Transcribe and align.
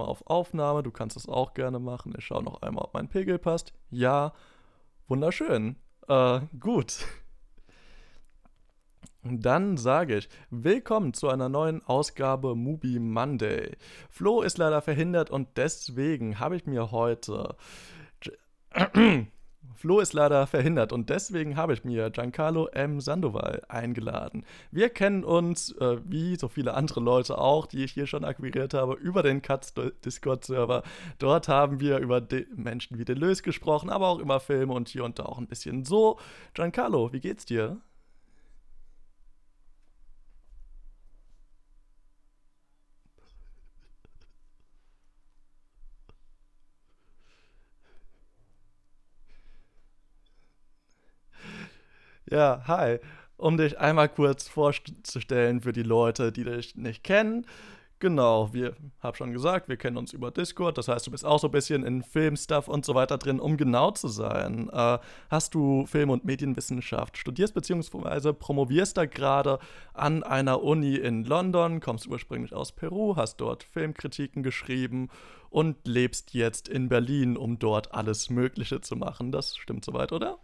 erstmal 0.00 0.08
auf 0.08 0.26
Aufnahme. 0.26 0.82
Du 0.82 0.90
kannst 0.90 1.16
es 1.16 1.28
auch 1.28 1.54
gerne 1.54 1.78
machen. 1.78 2.14
Ich 2.16 2.24
schaue 2.24 2.42
noch 2.42 2.62
einmal, 2.62 2.84
ob 2.84 2.94
mein 2.94 3.08
Pegel 3.08 3.38
passt. 3.38 3.72
Ja, 3.90 4.32
wunderschön. 5.08 5.76
Äh, 6.08 6.40
gut. 6.58 7.06
Dann 9.22 9.76
sage 9.76 10.16
ich, 10.16 10.28
willkommen 10.48 11.12
zu 11.12 11.28
einer 11.28 11.50
neuen 11.50 11.84
Ausgabe 11.84 12.54
Mubi 12.54 12.98
Monday. 12.98 13.76
Flo 14.08 14.40
ist 14.40 14.56
leider 14.56 14.80
verhindert 14.80 15.28
und 15.28 15.48
deswegen 15.56 16.40
habe 16.40 16.56
ich 16.56 16.64
mir 16.64 16.90
heute 16.90 17.56
Flo 19.74 20.00
ist 20.00 20.12
leider 20.12 20.46
verhindert 20.46 20.92
und 20.92 21.08
deswegen 21.08 21.56
habe 21.56 21.72
ich 21.72 21.84
mir 21.84 22.10
Giancarlo 22.10 22.66
M. 22.66 23.00
Sandoval 23.00 23.62
eingeladen. 23.68 24.44
Wir 24.70 24.90
kennen 24.90 25.24
uns, 25.24 25.72
äh, 25.72 25.98
wie 26.04 26.36
so 26.36 26.48
viele 26.48 26.74
andere 26.74 27.00
Leute 27.00 27.38
auch, 27.38 27.66
die 27.66 27.84
ich 27.84 27.92
hier 27.92 28.06
schon 28.06 28.24
akquiriert 28.24 28.74
habe, 28.74 28.94
über 28.94 29.22
den 29.22 29.40
Katz 29.40 29.72
Discord-Server. 30.04 30.82
Dort 31.18 31.48
haben 31.48 31.80
wir 31.80 31.98
über 31.98 32.22
Menschen 32.54 32.98
wie 32.98 33.04
Deleuze 33.04 33.42
gesprochen, 33.42 33.88
aber 33.88 34.08
auch 34.08 34.18
über 34.18 34.40
Filme 34.40 34.74
und 34.74 34.88
hier 34.88 35.04
und 35.04 35.18
da 35.18 35.24
auch 35.24 35.38
ein 35.38 35.46
bisschen 35.46 35.84
so. 35.84 36.18
Giancarlo, 36.52 37.12
wie 37.12 37.20
geht's 37.20 37.46
dir? 37.46 37.80
Ja, 52.30 52.62
hi. 52.68 52.98
Um 53.36 53.56
dich 53.56 53.80
einmal 53.80 54.08
kurz 54.08 54.46
vorzustellen 54.46 55.62
für 55.62 55.72
die 55.72 55.82
Leute, 55.82 56.30
die 56.30 56.44
dich 56.44 56.76
nicht 56.76 57.02
kennen. 57.02 57.44
Genau, 57.98 58.54
wir 58.54 58.76
haben 59.00 59.16
schon 59.16 59.32
gesagt, 59.32 59.68
wir 59.68 59.76
kennen 59.76 59.96
uns 59.96 60.12
über 60.12 60.30
Discord. 60.30 60.78
Das 60.78 60.86
heißt, 60.86 61.08
du 61.08 61.10
bist 61.10 61.24
auch 61.26 61.40
so 61.40 61.48
ein 61.48 61.50
bisschen 61.50 61.82
in 61.82 62.04
Filmstuff 62.04 62.68
und 62.68 62.84
so 62.84 62.94
weiter 62.94 63.18
drin, 63.18 63.40
um 63.40 63.56
genau 63.56 63.90
zu 63.90 64.06
sein. 64.06 64.70
Äh, 64.72 64.98
hast 65.28 65.54
du 65.56 65.86
Film- 65.86 66.10
und 66.10 66.24
Medienwissenschaft 66.24 67.18
studierst 67.18 67.52
bzw. 67.52 68.32
promovierst 68.32 68.96
da 68.96 69.06
gerade 69.06 69.58
an 69.92 70.22
einer 70.22 70.62
Uni 70.62 70.94
in 70.94 71.24
London, 71.24 71.80
kommst 71.80 72.06
ursprünglich 72.06 72.54
aus 72.54 72.70
Peru, 72.70 73.16
hast 73.16 73.38
dort 73.38 73.64
Filmkritiken 73.64 74.44
geschrieben 74.44 75.08
und 75.50 75.76
lebst 75.84 76.32
jetzt 76.32 76.68
in 76.68 76.88
Berlin, 76.88 77.36
um 77.36 77.58
dort 77.58 77.92
alles 77.92 78.30
Mögliche 78.30 78.80
zu 78.80 78.94
machen. 78.94 79.32
Das 79.32 79.56
stimmt 79.56 79.84
soweit, 79.84 80.12
oder? 80.12 80.38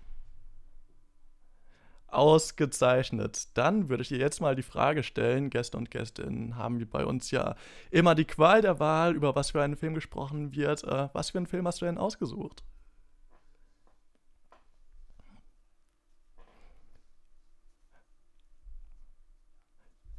Ausgezeichnet. 2.17 3.49
Dann 3.57 3.89
würde 3.89 4.03
ich 4.03 4.09
dir 4.09 4.19
jetzt 4.19 4.41
mal 4.41 4.57
die 4.57 4.63
Frage 4.63 5.03
stellen, 5.03 5.51
Gäste 5.51 5.77
und 5.77 5.91
Gästinnen 5.91 6.57
haben 6.57 6.79
wir 6.79 6.89
bei 6.89 7.05
uns 7.05 7.31
ja 7.31 7.55
immer 7.91 8.15
die 8.15 8.25
Qual 8.25 8.63
der 8.63 8.81
Wahl, 8.81 9.15
über 9.15 9.35
was 9.37 9.51
für 9.53 9.63
einen 9.63 9.77
Film 9.77 9.95
gesprochen 9.95 10.55
wird. 10.55 10.85
Äh, 10.85 11.09
was 11.13 11.31
für 11.31 11.39
einen 11.39 11.47
Film 11.47 11.67
hast 11.67 11.81
du 11.83 11.87
denn 11.87 11.99
ausgesucht? 11.99 12.63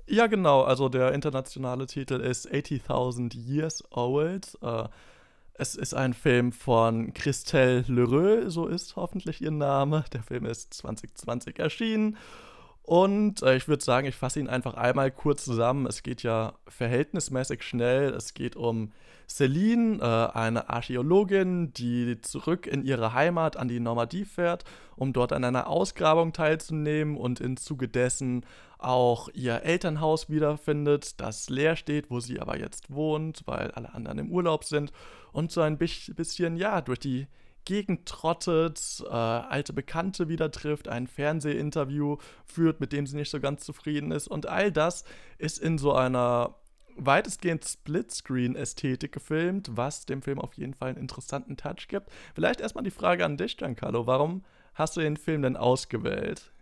Ja, 0.10 0.28
genau. 0.28 0.62
Also 0.64 0.88
der 0.90 1.12
internationale 1.14 1.86
Titel 1.86 2.16
ist 2.22 2.48
80.000 2.50 3.36
Years 3.36 3.84
Old. 3.92 4.58
Äh, 4.62 4.88
es 5.58 5.76
ist 5.76 5.94
ein 5.94 6.14
Film 6.14 6.52
von 6.52 7.14
Christelle 7.14 7.84
Leroux, 7.88 8.50
so 8.50 8.68
ist 8.68 8.96
hoffentlich 8.96 9.42
ihr 9.42 9.52
Name. 9.52 10.06
Der 10.14 10.24
Film 10.24 10.46
ist 10.46 10.74
2020 10.76 11.60
erschienen. 11.60 12.18
Und 12.88 13.44
äh, 13.44 13.58
ich 13.58 13.68
würde 13.68 13.84
sagen, 13.84 14.08
ich 14.08 14.16
fasse 14.16 14.40
ihn 14.40 14.48
einfach 14.48 14.76
einmal 14.76 15.12
kurz 15.12 15.44
zusammen. 15.44 15.88
Es 15.88 16.04
geht 16.04 16.24
ja 16.24 16.54
verhältnismäßig 16.70 17.62
schnell. 17.62 18.12
Es 18.12 18.34
geht 18.34 18.56
um 18.56 18.94
Celine, 19.28 19.98
äh, 20.00 20.38
eine 20.38 20.70
Archäologin, 20.70 21.74
die 21.74 22.22
zurück 22.22 22.66
in 22.66 22.86
ihre 22.86 23.12
Heimat 23.12 23.58
an 23.58 23.68
die 23.68 23.82
Normandie 23.82 24.24
fährt, 24.24 24.64
um 24.96 25.12
dort 25.12 25.34
an 25.34 25.44
einer 25.44 25.68
Ausgrabung 25.68 26.32
teilzunehmen 26.32 27.18
und 27.18 27.42
im 27.42 27.58
Zuge 27.58 27.90
dessen 27.90 28.46
auch 28.78 29.28
ihr 29.34 29.64
Elternhaus 29.64 30.30
wiederfindet, 30.30 31.20
das 31.20 31.50
leer 31.50 31.76
steht, 31.76 32.10
wo 32.10 32.22
sie 32.22 32.40
aber 32.40 32.58
jetzt 32.58 32.90
wohnt, 32.90 33.42
weil 33.48 33.70
alle 33.72 33.94
anderen 33.94 34.20
im 34.20 34.32
Urlaub 34.32 34.64
sind 34.64 34.94
und 35.34 35.52
so 35.52 35.60
ein 35.60 35.78
bisschen, 35.78 36.56
ja, 36.56 36.80
durch 36.80 37.00
die 37.00 37.28
Gegend 37.68 38.06
trottet, 38.06 39.04
äh, 39.06 39.12
alte 39.12 39.74
Bekannte 39.74 40.30
wieder 40.30 40.50
trifft, 40.52 40.88
ein 40.88 41.06
Fernsehinterview 41.06 42.16
führt, 42.46 42.80
mit 42.80 42.94
dem 42.94 43.06
sie 43.06 43.18
nicht 43.18 43.30
so 43.30 43.42
ganz 43.42 43.66
zufrieden 43.66 44.12
ist. 44.12 44.30
Und 44.30 44.46
all 44.46 44.72
das 44.72 45.04
ist 45.38 45.60
in 45.60 45.78
so 45.78 45.92
einer 45.92 46.56
weitestgehend 46.96 47.66
Splitscreen-Ästhetik 47.66 49.12
gefilmt, 49.12 49.72
was 49.74 50.06
dem 50.06 50.22
Film 50.22 50.40
auf 50.40 50.54
jeden 50.54 50.76
Fall 50.76 50.92
einen 50.92 50.98
interessanten 50.98 51.58
Touch 51.58 51.90
gibt. 51.90 52.10
Vielleicht 52.34 52.62
erstmal 52.62 52.86
die 52.86 52.90
Frage 52.90 53.26
an 53.26 53.36
dich, 53.36 53.58
Giancarlo. 53.58 54.08
Warum 54.08 54.46
hast 54.74 54.96
du 54.96 55.02
den 55.02 55.18
Film 55.18 55.42
denn 55.42 55.58
ausgewählt? 55.58 56.54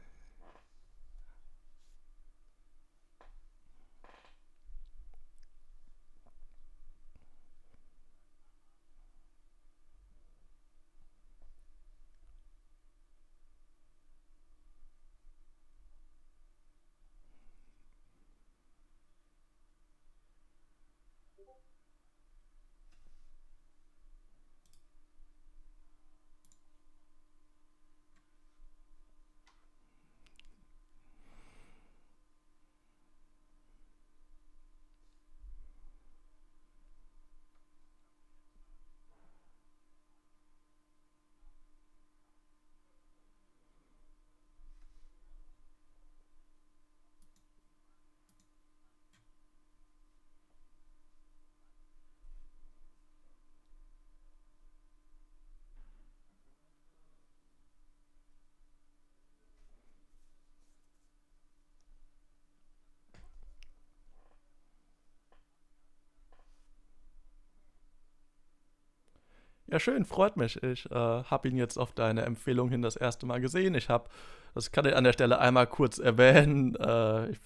Ja, 69.68 69.80
schön, 69.80 70.06
freut 70.06 70.38
mich. 70.38 70.62
Ich 70.62 70.86
äh, 70.92 70.94
habe 70.94 71.48
ihn 71.48 71.58
jetzt 71.58 71.78
auf 71.78 71.92
deine 71.92 72.22
Empfehlung 72.24 72.70
hin 72.70 72.81
das 72.84 72.96
erste 72.96 73.26
Mal 73.26 73.42
gesehen. 73.42 73.74
Ich 73.74 73.90
habe, 73.90 74.09
das 74.53 74.72
kann 74.72 74.86
ich 74.86 74.96
an 74.96 75.03
der 75.03 75.14
Stelle 75.14 75.40
einmal 75.40 75.66
kurz 75.66 75.98
erwähnen, 75.98 76.76
äh, 76.76 77.31
ich 77.31 77.40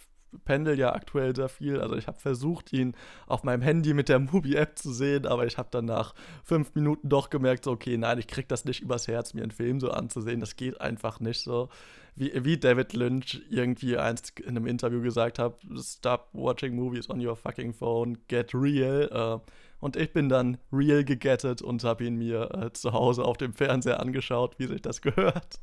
pendel 0.46 0.78
ja 0.78 0.94
aktuell 0.94 1.36
sehr 1.36 1.50
viel. 1.50 1.80
Also 1.80 1.96
ich 1.96 2.08
habe 2.08 2.20
versucht, 2.20 2.74
ihn 2.74 2.94
auf 3.26 3.44
meinem 3.44 3.62
Handy 3.62 3.94
mit 3.94 4.10
der 4.10 4.20
Movie-App 4.20 4.78
zu 4.78 4.92
sehen, 4.92 5.26
aber 5.26 5.46
ich 5.48 5.58
habe 5.58 5.70
dann 5.72 5.86
nach 5.86 6.14
fünf 6.44 6.76
Minuten 6.76 7.10
doch 7.10 7.30
gemerkt, 7.30 7.64
so, 7.64 7.72
okay, 7.72 7.98
nein, 7.98 8.20
ich 8.20 8.28
krieg 8.28 8.48
das 8.50 8.66
nicht 8.66 8.82
übers 8.82 9.08
Herz, 9.08 9.34
mir 9.34 9.42
einen 9.42 9.52
Film 9.52 9.80
so 9.80 9.90
anzusehen. 9.90 10.42
Das 10.42 10.56
geht 10.56 10.80
einfach 10.82 11.20
nicht 11.22 11.42
so. 11.42 11.70
Wie, 12.16 12.32
wie 12.44 12.58
David 12.58 12.94
Lynch 12.94 13.42
irgendwie 13.50 13.98
einst 13.98 14.40
in 14.42 14.50
einem 14.50 14.68
Interview 14.68 15.02
gesagt 15.02 15.40
hat, 15.40 15.62
stop 15.78 16.30
watching 16.34 16.76
movies 16.76 17.10
on 17.10 17.26
your 17.26 17.38
fucking 17.38 17.74
phone, 17.74 18.18
get 18.28 18.54
real. 18.54 19.10
Äh, 19.10 19.52
und 19.80 19.96
ich 19.96 20.12
bin 20.14 20.30
dann 20.30 20.58
real 20.72 21.04
gegettet 21.04 21.62
und 21.62 21.84
habe 21.84 22.06
ihn 22.06 22.16
mir 22.16 22.52
äh, 22.54 22.74
zu 22.74 22.94
Hause 22.94 23.24
auf 23.24 23.38
dem 23.38 23.54
Fernseher 23.54 24.00
angeschaut, 24.00 24.60
wie 24.60 24.68
sich 24.68 24.82
das 24.82 25.02
gehört. 25.02 25.60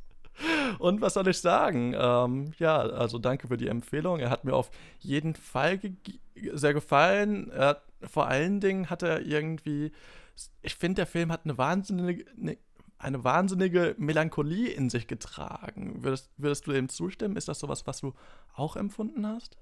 Und 0.79 1.01
was 1.01 1.15
soll 1.15 1.29
ich 1.29 1.39
sagen? 1.39 1.95
Ähm, 1.97 2.53
ja, 2.59 2.79
also 2.79 3.19
danke 3.19 3.49
für 3.49 3.57
die 3.57 3.69
Empfehlung. 3.69 4.19
Er 4.19 4.31
hat 4.31 4.45
mir 4.45 4.55
auf 4.55 4.71
jeden 5.01 5.35
Fall 5.35 5.79
ge 5.79 5.93
sehr 6.53 6.75
gefallen. 6.75 7.51
Er, 7.51 7.83
vor 8.03 8.27
allen 8.27 8.61
Dingen 8.61 8.91
hat 8.91 9.03
er 9.03 9.23
irgendwie, 9.23 9.93
ich 10.61 10.75
finde, 10.75 10.97
der 10.97 11.07
Film 11.07 11.33
hat 11.33 11.43
eine 11.45 11.57
wahnsinnige, 11.57 12.27
eine, 12.39 12.59
eine, 12.99 13.25
wahnsinnige 13.25 13.95
Melancholie 13.97 14.69
in 14.69 14.91
sich 14.91 15.07
getragen. 15.07 16.05
Würdest, 16.05 16.31
würdest 16.37 16.67
du 16.67 16.73
dem 16.73 16.91
zustimmen? 16.91 17.37
Ist 17.37 17.49
das 17.49 17.59
sowas, 17.59 17.87
was 17.87 18.01
du 18.01 18.13
auch 18.55 18.77
empfunden 18.77 19.27
hast? 19.27 19.57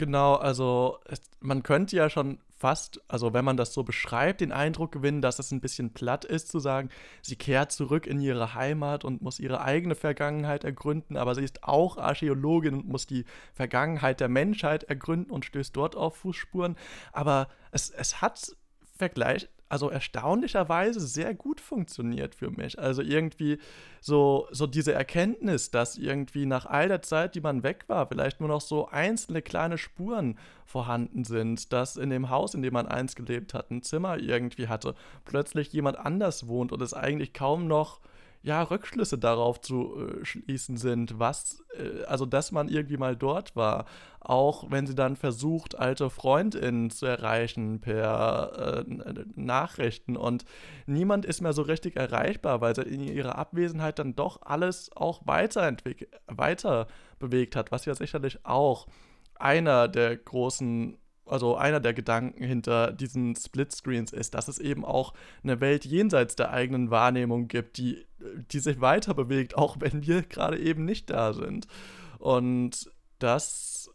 Genau, 0.00 0.36
also 0.36 0.98
man 1.40 1.62
könnte 1.62 1.94
ja 1.94 2.08
schon 2.08 2.38
fast, 2.56 3.02
also 3.06 3.34
wenn 3.34 3.44
man 3.44 3.58
das 3.58 3.74
so 3.74 3.82
beschreibt, 3.82 4.40
den 4.40 4.50
Eindruck 4.50 4.92
gewinnen, 4.92 5.20
dass 5.20 5.38
es 5.38 5.50
ein 5.50 5.60
bisschen 5.60 5.92
platt 5.92 6.24
ist, 6.24 6.48
zu 6.48 6.58
sagen, 6.58 6.88
sie 7.20 7.36
kehrt 7.36 7.70
zurück 7.70 8.06
in 8.06 8.18
ihre 8.18 8.54
Heimat 8.54 9.04
und 9.04 9.20
muss 9.20 9.38
ihre 9.38 9.60
eigene 9.60 9.94
Vergangenheit 9.94 10.64
ergründen, 10.64 11.18
aber 11.18 11.34
sie 11.34 11.44
ist 11.44 11.64
auch 11.64 11.98
Archäologin 11.98 12.76
und 12.76 12.88
muss 12.88 13.06
die 13.06 13.26
Vergangenheit 13.52 14.20
der 14.20 14.30
Menschheit 14.30 14.84
ergründen 14.84 15.30
und 15.30 15.44
stößt 15.44 15.76
dort 15.76 15.96
auf 15.96 16.16
Fußspuren. 16.16 16.76
Aber 17.12 17.48
es, 17.70 17.90
es 17.90 18.22
hat 18.22 18.56
Vergleich, 18.96 19.50
also 19.70 19.88
erstaunlicherweise 19.88 21.00
sehr 21.00 21.32
gut 21.32 21.60
funktioniert 21.60 22.34
für 22.34 22.50
mich. 22.50 22.78
Also 22.78 23.02
irgendwie 23.02 23.58
so, 24.00 24.48
so 24.50 24.66
diese 24.66 24.92
Erkenntnis, 24.92 25.70
dass 25.70 25.96
irgendwie 25.96 26.44
nach 26.44 26.66
all 26.66 26.88
der 26.88 27.02
Zeit, 27.02 27.36
die 27.36 27.40
man 27.40 27.62
weg 27.62 27.84
war, 27.86 28.08
vielleicht 28.08 28.40
nur 28.40 28.48
noch 28.48 28.60
so 28.60 28.88
einzelne 28.88 29.42
kleine 29.42 29.78
Spuren 29.78 30.36
vorhanden 30.66 31.24
sind, 31.24 31.72
dass 31.72 31.96
in 31.96 32.10
dem 32.10 32.30
Haus, 32.30 32.54
in 32.54 32.62
dem 32.62 32.72
man 32.72 32.88
einst 32.88 33.14
gelebt 33.14 33.54
hat, 33.54 33.70
ein 33.70 33.82
Zimmer 33.82 34.18
irgendwie 34.18 34.66
hatte, 34.66 34.94
plötzlich 35.24 35.72
jemand 35.72 35.98
anders 35.98 36.48
wohnt 36.48 36.72
und 36.72 36.82
es 36.82 36.92
eigentlich 36.92 37.32
kaum 37.32 37.68
noch 37.68 38.00
ja, 38.42 38.62
Rückschlüsse 38.62 39.18
darauf 39.18 39.60
zu 39.60 39.96
äh, 39.96 40.24
schließen 40.24 40.76
sind, 40.76 41.18
was, 41.18 41.62
äh, 41.76 42.04
also 42.04 42.24
dass 42.24 42.52
man 42.52 42.68
irgendwie 42.68 42.96
mal 42.96 43.16
dort 43.16 43.54
war. 43.54 43.84
Auch 44.20 44.70
wenn 44.70 44.86
sie 44.86 44.94
dann 44.94 45.16
versucht, 45.16 45.78
alte 45.78 46.08
FreundInnen 46.08 46.90
zu 46.90 47.06
erreichen 47.06 47.80
per 47.80 48.84
äh, 48.86 49.24
Nachrichten 49.34 50.16
und 50.16 50.44
niemand 50.86 51.26
ist 51.26 51.40
mehr 51.40 51.52
so 51.52 51.62
richtig 51.62 51.96
erreichbar, 51.96 52.60
weil 52.60 52.74
sie 52.74 52.82
in 52.82 53.02
ihrer 53.02 53.36
Abwesenheit 53.36 53.98
dann 53.98 54.16
doch 54.16 54.40
alles 54.42 54.90
auch 54.96 55.22
weiterentwickelt, 55.26 56.10
weiter 56.26 56.86
bewegt 57.18 57.56
hat, 57.56 57.72
was 57.72 57.84
ja 57.84 57.94
sicherlich 57.94 58.44
auch 58.44 58.86
einer 59.34 59.88
der 59.88 60.16
großen 60.16 60.96
also 61.30 61.56
einer 61.56 61.80
der 61.80 61.94
Gedanken 61.94 62.44
hinter 62.44 62.92
diesen 62.92 63.36
Splitscreens 63.36 64.12
ist, 64.12 64.34
dass 64.34 64.48
es 64.48 64.58
eben 64.58 64.84
auch 64.84 65.14
eine 65.42 65.60
Welt 65.60 65.84
jenseits 65.84 66.36
der 66.36 66.50
eigenen 66.50 66.90
Wahrnehmung 66.90 67.48
gibt, 67.48 67.78
die, 67.78 68.04
die 68.50 68.58
sich 68.58 68.80
weiter 68.80 69.14
bewegt, 69.14 69.56
auch 69.56 69.76
wenn 69.80 70.06
wir 70.06 70.22
gerade 70.22 70.58
eben 70.58 70.84
nicht 70.84 71.10
da 71.10 71.32
sind. 71.32 71.66
Und 72.18 72.90
das, 73.18 73.90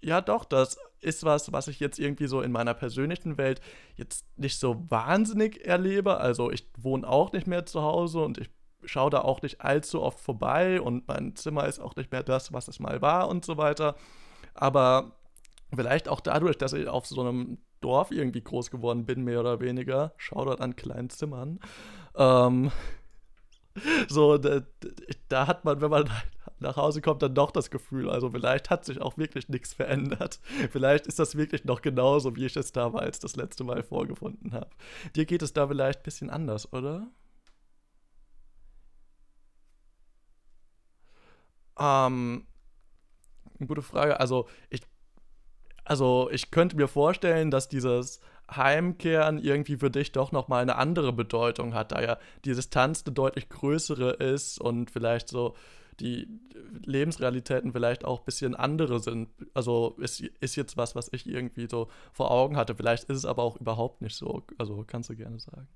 ja 0.00 0.20
doch, 0.20 0.44
das 0.44 0.78
ist 1.00 1.24
was, 1.24 1.52
was 1.52 1.68
ich 1.68 1.80
jetzt 1.80 1.98
irgendwie 1.98 2.26
so 2.26 2.42
in 2.42 2.52
meiner 2.52 2.74
persönlichen 2.74 3.38
Welt 3.38 3.60
jetzt 3.96 4.26
nicht 4.36 4.58
so 4.58 4.84
wahnsinnig 4.90 5.66
erlebe. 5.66 6.18
Also 6.18 6.50
ich 6.50 6.66
wohne 6.76 7.08
auch 7.08 7.32
nicht 7.32 7.46
mehr 7.46 7.66
zu 7.66 7.82
Hause 7.82 8.20
und 8.20 8.38
ich 8.38 8.50
schaue 8.84 9.10
da 9.10 9.20
auch 9.20 9.42
nicht 9.42 9.60
allzu 9.60 10.02
oft 10.02 10.20
vorbei 10.20 10.80
und 10.80 11.06
mein 11.08 11.36
Zimmer 11.36 11.66
ist 11.66 11.80
auch 11.80 11.96
nicht 11.96 12.12
mehr 12.12 12.22
das, 12.22 12.52
was 12.52 12.68
es 12.68 12.80
mal 12.80 13.02
war 13.02 13.28
und 13.28 13.44
so 13.44 13.56
weiter. 13.56 13.96
Aber 14.54 15.19
Vielleicht 15.74 16.08
auch 16.08 16.20
dadurch, 16.20 16.58
dass 16.58 16.72
ich 16.72 16.88
auf 16.88 17.06
so 17.06 17.20
einem 17.20 17.58
Dorf 17.80 18.10
irgendwie 18.10 18.42
groß 18.42 18.70
geworden 18.70 19.06
bin, 19.06 19.22
mehr 19.22 19.40
oder 19.40 19.60
weniger. 19.60 20.12
Shoutout 20.16 20.62
an 20.62 20.76
kleinen 20.76 21.10
Zimmern. 21.10 21.60
Ähm, 22.16 22.72
so, 24.08 24.36
da, 24.38 24.62
da, 25.28 25.46
hat 25.46 25.64
man, 25.64 25.80
wenn 25.80 25.90
man 25.90 26.10
nach 26.58 26.76
Hause 26.76 27.00
kommt, 27.00 27.22
dann 27.22 27.34
doch 27.34 27.50
das 27.52 27.70
Gefühl, 27.70 28.10
also 28.10 28.30
vielleicht 28.30 28.68
hat 28.70 28.84
sich 28.84 29.00
auch 29.00 29.16
wirklich 29.16 29.48
nichts 29.48 29.72
verändert. 29.72 30.40
Vielleicht 30.70 31.06
ist 31.06 31.18
das 31.18 31.36
wirklich 31.36 31.64
noch 31.64 31.80
genauso, 31.82 32.36
wie 32.36 32.44
ich 32.46 32.56
es 32.56 32.72
damals 32.72 33.18
das 33.20 33.36
letzte 33.36 33.64
Mal 33.64 33.82
vorgefunden 33.82 34.52
habe. 34.52 34.70
Dir 35.16 35.24
geht 35.24 35.42
es 35.42 35.52
da 35.52 35.66
vielleicht 35.66 36.00
ein 36.00 36.02
bisschen 36.02 36.30
anders, 36.30 36.72
oder? 36.72 37.08
Ähm, 41.78 42.46
gute 43.66 43.82
Frage. 43.82 44.20
Also, 44.20 44.48
ich 44.68 44.82
also 45.90 46.30
ich 46.30 46.52
könnte 46.52 46.76
mir 46.76 46.86
vorstellen, 46.86 47.50
dass 47.50 47.68
dieses 47.68 48.20
Heimkehren 48.48 49.38
irgendwie 49.38 49.76
für 49.76 49.90
dich 49.90 50.12
doch 50.12 50.30
nochmal 50.30 50.62
eine 50.62 50.76
andere 50.76 51.12
Bedeutung 51.12 51.74
hat, 51.74 51.90
da 51.90 52.00
ja 52.00 52.18
die 52.44 52.54
Distanz 52.54 53.02
eine 53.04 53.12
deutlich 53.12 53.48
größere 53.48 54.12
ist 54.12 54.60
und 54.60 54.92
vielleicht 54.92 55.28
so 55.28 55.56
die 55.98 56.28
Lebensrealitäten 56.84 57.72
vielleicht 57.72 58.04
auch 58.04 58.20
ein 58.20 58.24
bisschen 58.24 58.54
andere 58.54 59.00
sind. 59.00 59.30
Also 59.52 59.96
ist, 59.98 60.20
ist 60.20 60.54
jetzt 60.54 60.76
was, 60.76 60.94
was 60.94 61.12
ich 61.12 61.26
irgendwie 61.26 61.66
so 61.68 61.88
vor 62.12 62.30
Augen 62.30 62.56
hatte. 62.56 62.76
Vielleicht 62.76 63.10
ist 63.10 63.16
es 63.16 63.24
aber 63.24 63.42
auch 63.42 63.56
überhaupt 63.56 64.00
nicht 64.00 64.14
so. 64.14 64.44
Also 64.58 64.84
kannst 64.86 65.10
du 65.10 65.16
gerne 65.16 65.40
sagen. 65.40 65.66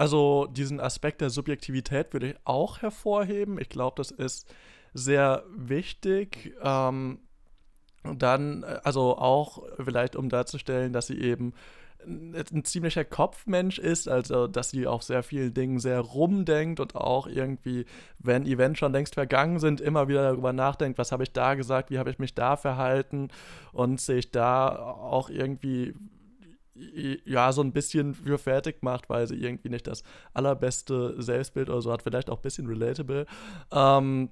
Also 0.00 0.46
diesen 0.46 0.80
Aspekt 0.80 1.20
der 1.20 1.28
Subjektivität 1.28 2.14
würde 2.14 2.30
ich 2.30 2.36
auch 2.44 2.80
hervorheben. 2.80 3.60
Ich 3.60 3.68
glaube, 3.68 3.96
das 3.98 4.10
ist 4.10 4.50
sehr 4.94 5.44
wichtig. 5.54 6.54
Ähm, 6.62 7.18
dann, 8.16 8.62
äh, 8.62 8.80
also 8.82 9.18
auch 9.18 9.62
vielleicht, 9.76 10.16
um 10.16 10.30
darzustellen, 10.30 10.94
dass 10.94 11.08
sie 11.08 11.20
eben 11.20 11.52
ein 12.02 12.64
ziemlicher 12.64 13.04
Kopfmensch 13.04 13.78
ist, 13.78 14.08
also 14.08 14.46
dass 14.46 14.70
sie 14.70 14.86
auf 14.86 15.02
sehr 15.02 15.22
vielen 15.22 15.52
Dingen 15.52 15.78
sehr 15.78 16.00
rumdenkt 16.00 16.80
und 16.80 16.94
auch 16.94 17.26
irgendwie, 17.26 17.84
wenn 18.18 18.46
Events 18.46 18.78
schon 18.78 18.92
längst 18.92 19.16
vergangen 19.16 19.58
sind, 19.58 19.82
immer 19.82 20.08
wieder 20.08 20.22
darüber 20.22 20.54
nachdenkt, 20.54 20.96
was 20.96 21.12
habe 21.12 21.24
ich 21.24 21.34
da 21.34 21.56
gesagt, 21.56 21.90
wie 21.90 21.98
habe 21.98 22.08
ich 22.08 22.18
mich 22.18 22.34
da 22.34 22.56
verhalten 22.56 23.28
und 23.74 24.00
sich 24.00 24.30
da 24.30 24.78
auch 24.78 25.28
irgendwie 25.28 25.92
ja, 26.74 27.52
so 27.52 27.62
ein 27.62 27.72
bisschen 27.72 28.14
für 28.14 28.38
fertig 28.38 28.82
macht, 28.82 29.08
weil 29.08 29.26
sie 29.26 29.36
irgendwie 29.36 29.68
nicht 29.68 29.86
das 29.86 30.02
allerbeste 30.34 31.20
Selbstbild 31.20 31.68
oder 31.68 31.82
so 31.82 31.92
hat, 31.92 32.02
vielleicht 32.02 32.30
auch 32.30 32.38
ein 32.38 32.42
bisschen 32.42 32.66
relatable. 32.66 33.26
Ähm, 33.72 34.30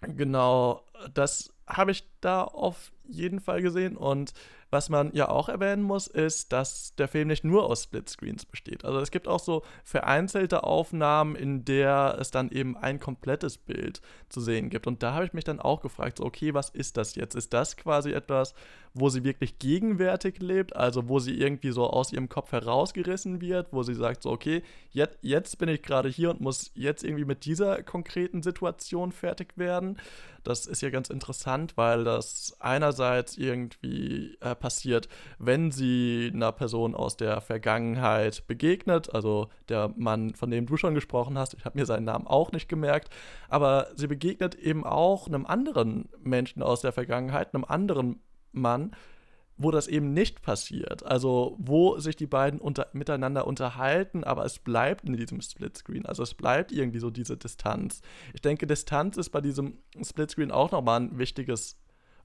genau, 0.00 0.84
das 1.14 1.52
habe 1.66 1.92
ich 1.92 2.08
da 2.20 2.44
auf 2.44 2.92
jeden 3.06 3.40
Fall 3.40 3.62
gesehen 3.62 3.96
und 3.96 4.32
was 4.70 4.90
man 4.90 5.12
ja 5.14 5.28
auch 5.28 5.48
erwähnen 5.48 5.82
muss, 5.82 6.06
ist, 6.06 6.52
dass 6.52 6.94
der 6.96 7.08
Film 7.08 7.28
nicht 7.28 7.44
nur 7.44 7.64
aus 7.64 7.84
Splitscreens 7.84 8.44
besteht. 8.44 8.84
Also 8.84 9.00
es 9.00 9.10
gibt 9.10 9.26
auch 9.26 9.40
so 9.40 9.62
vereinzelte 9.84 10.64
Aufnahmen, 10.64 11.36
in 11.36 11.64
der 11.64 12.16
es 12.20 12.30
dann 12.30 12.50
eben 12.50 12.76
ein 12.76 13.00
komplettes 13.00 13.56
Bild 13.56 14.02
zu 14.28 14.40
sehen 14.40 14.68
gibt. 14.68 14.86
Und 14.86 15.02
da 15.02 15.14
habe 15.14 15.24
ich 15.24 15.32
mich 15.32 15.44
dann 15.44 15.60
auch 15.60 15.80
gefragt, 15.80 16.18
so, 16.18 16.24
okay, 16.24 16.52
was 16.54 16.68
ist 16.70 16.96
das 16.96 17.14
jetzt? 17.14 17.34
Ist 17.34 17.54
das 17.54 17.76
quasi 17.76 18.12
etwas, 18.12 18.54
wo 18.94 19.08
sie 19.08 19.24
wirklich 19.24 19.58
gegenwärtig 19.58 20.40
lebt, 20.40 20.74
also 20.76 21.08
wo 21.08 21.18
sie 21.18 21.38
irgendwie 21.38 21.70
so 21.70 21.88
aus 21.88 22.12
ihrem 22.12 22.28
Kopf 22.28 22.52
herausgerissen 22.52 23.40
wird, 23.40 23.68
wo 23.72 23.82
sie 23.82 23.94
sagt, 23.94 24.22
so, 24.22 24.30
okay, 24.30 24.62
jetzt, 24.90 25.18
jetzt 25.22 25.58
bin 25.58 25.68
ich 25.68 25.82
gerade 25.82 26.08
hier 26.08 26.30
und 26.30 26.40
muss 26.40 26.72
jetzt 26.74 27.04
irgendwie 27.04 27.24
mit 27.24 27.44
dieser 27.44 27.82
konkreten 27.82 28.42
Situation 28.42 29.12
fertig 29.12 29.56
werden? 29.56 29.98
Das 30.48 30.66
ist 30.66 30.80
ja 30.80 30.88
ganz 30.88 31.10
interessant, 31.10 31.76
weil 31.76 32.04
das 32.04 32.56
einerseits 32.58 33.36
irgendwie 33.36 34.38
äh, 34.40 34.54
passiert, 34.54 35.06
wenn 35.38 35.70
sie 35.70 36.30
einer 36.32 36.52
Person 36.52 36.94
aus 36.94 37.18
der 37.18 37.42
Vergangenheit 37.42 38.46
begegnet, 38.46 39.14
also 39.14 39.50
der 39.68 39.92
Mann, 39.96 40.32
von 40.34 40.50
dem 40.50 40.64
du 40.64 40.78
schon 40.78 40.94
gesprochen 40.94 41.36
hast, 41.36 41.52
ich 41.52 41.66
habe 41.66 41.78
mir 41.78 41.84
seinen 41.84 42.04
Namen 42.04 42.26
auch 42.26 42.50
nicht 42.50 42.66
gemerkt, 42.66 43.10
aber 43.50 43.88
sie 43.94 44.06
begegnet 44.06 44.54
eben 44.54 44.84
auch 44.84 45.26
einem 45.26 45.44
anderen 45.44 46.08
Menschen 46.22 46.62
aus 46.62 46.80
der 46.80 46.92
Vergangenheit, 46.92 47.54
einem 47.54 47.66
anderen 47.66 48.22
Mann, 48.52 48.92
wo 49.58 49.70
das 49.70 49.88
eben 49.88 50.14
nicht 50.14 50.40
passiert. 50.40 51.04
Also 51.04 51.56
wo 51.58 51.98
sich 51.98 52.16
die 52.16 52.26
beiden 52.26 52.60
unter, 52.60 52.86
miteinander 52.92 53.46
unterhalten, 53.46 54.24
aber 54.24 54.44
es 54.44 54.58
bleibt 54.58 55.04
in 55.04 55.16
diesem 55.16 55.40
Splitscreen. 55.40 56.06
Also 56.06 56.22
es 56.22 56.34
bleibt 56.34 56.72
irgendwie 56.72 57.00
so 57.00 57.10
diese 57.10 57.36
Distanz. 57.36 58.00
Ich 58.32 58.40
denke, 58.40 58.66
Distanz 58.66 59.16
ist 59.16 59.30
bei 59.30 59.40
diesem 59.40 59.78
Splitscreen 60.00 60.52
auch 60.52 60.70
nochmal 60.70 61.00
ein 61.00 61.18
wichtiges 61.18 61.76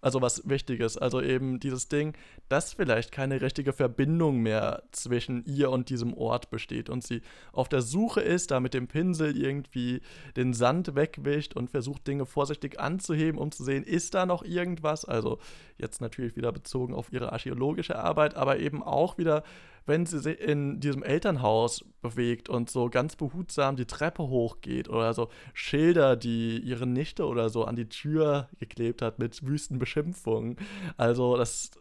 also 0.03 0.21
was 0.21 0.47
Wichtiges. 0.47 0.97
Also 0.97 1.21
eben 1.21 1.59
dieses 1.59 1.87
Ding, 1.87 2.13
dass 2.49 2.73
vielleicht 2.73 3.11
keine 3.11 3.41
richtige 3.41 3.73
Verbindung 3.73 4.41
mehr 4.41 4.83
zwischen 4.91 5.45
ihr 5.45 5.71
und 5.71 5.89
diesem 5.89 6.13
Ort 6.13 6.49
besteht 6.49 6.89
und 6.89 7.03
sie 7.03 7.21
auf 7.53 7.69
der 7.69 7.81
Suche 7.81 8.21
ist, 8.21 8.51
da 8.51 8.59
mit 8.59 8.73
dem 8.73 8.87
Pinsel 8.87 9.37
irgendwie 9.37 10.01
den 10.35 10.53
Sand 10.53 10.95
wegwischt 10.95 11.55
und 11.55 11.69
versucht 11.69 12.05
Dinge 12.05 12.25
vorsichtig 12.25 12.79
anzuheben, 12.79 13.39
um 13.39 13.51
zu 13.51 13.63
sehen, 13.63 13.83
ist 13.83 14.13
da 14.13 14.25
noch 14.25 14.43
irgendwas? 14.43 15.05
Also 15.05 15.39
jetzt 15.77 16.01
natürlich 16.01 16.35
wieder 16.35 16.51
bezogen 16.51 16.93
auf 16.93 17.11
ihre 17.13 17.31
archäologische 17.31 17.97
Arbeit, 17.97 18.35
aber 18.35 18.59
eben 18.59 18.83
auch 18.83 19.17
wieder 19.17 19.43
wenn 19.85 20.05
sie 20.05 20.19
sich 20.19 20.39
in 20.39 20.79
diesem 20.79 21.03
Elternhaus 21.03 21.83
bewegt 22.01 22.49
und 22.49 22.69
so 22.69 22.89
ganz 22.89 23.15
behutsam 23.15 23.75
die 23.75 23.85
Treppe 23.85 24.23
hochgeht 24.23 24.89
oder 24.89 25.13
so 25.13 25.29
Schilder, 25.53 26.15
die 26.15 26.59
ihre 26.59 26.87
Nichte 26.87 27.25
oder 27.25 27.49
so 27.49 27.65
an 27.65 27.75
die 27.75 27.89
Tür 27.89 28.49
geklebt 28.59 29.01
hat 29.01 29.19
mit 29.19 29.45
wüsten 29.45 29.79
Beschimpfungen. 29.79 30.57
Also 30.97 31.37
das 31.37 31.71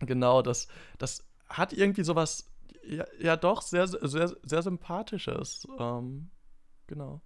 genau, 0.00 0.42
das 0.42 0.68
das 0.98 1.24
hat 1.48 1.72
irgendwie 1.72 2.04
sowas 2.04 2.50
ja, 2.84 3.04
ja 3.18 3.36
doch 3.36 3.62
sehr 3.62 3.86
sehr 3.86 4.36
sehr 4.42 4.62
sympathisches. 4.62 5.66
Ähm, 5.78 6.30
genau. 6.86 7.20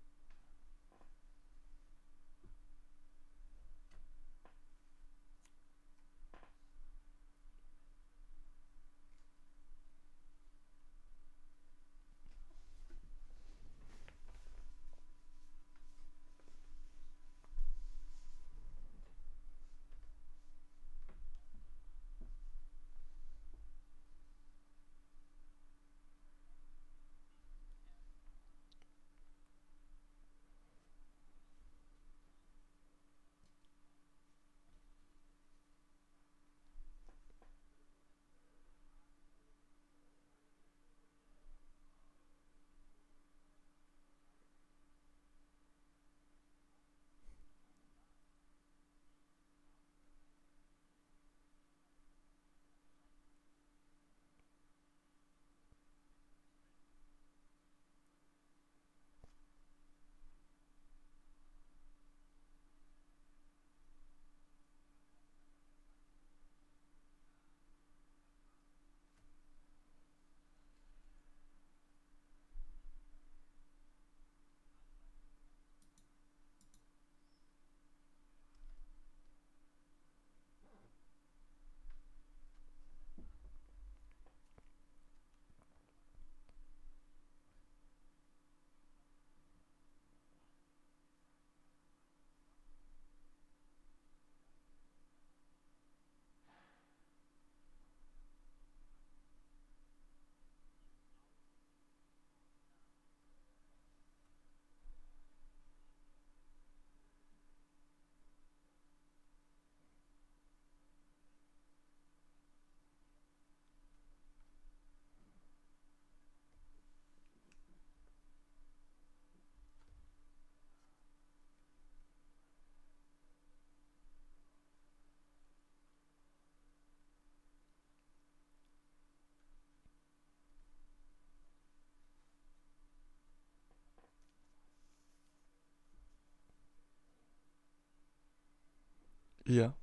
Ja. 139.51 139.75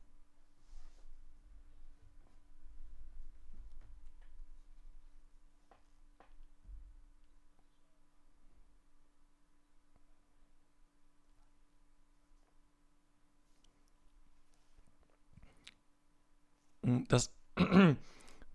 Hm, 16.83 17.05
das, 17.07 17.31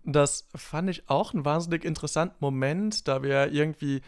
das 0.05 0.47
fand 0.55 0.89
ich 0.89 1.09
auch 1.09 1.33
einen 1.33 1.45
wahnsinnig 1.45 1.85
interessanten 1.85 2.37
Moment, 2.39 3.07
da 3.07 3.23
wir 3.23 3.51
irgendwie 3.51 4.01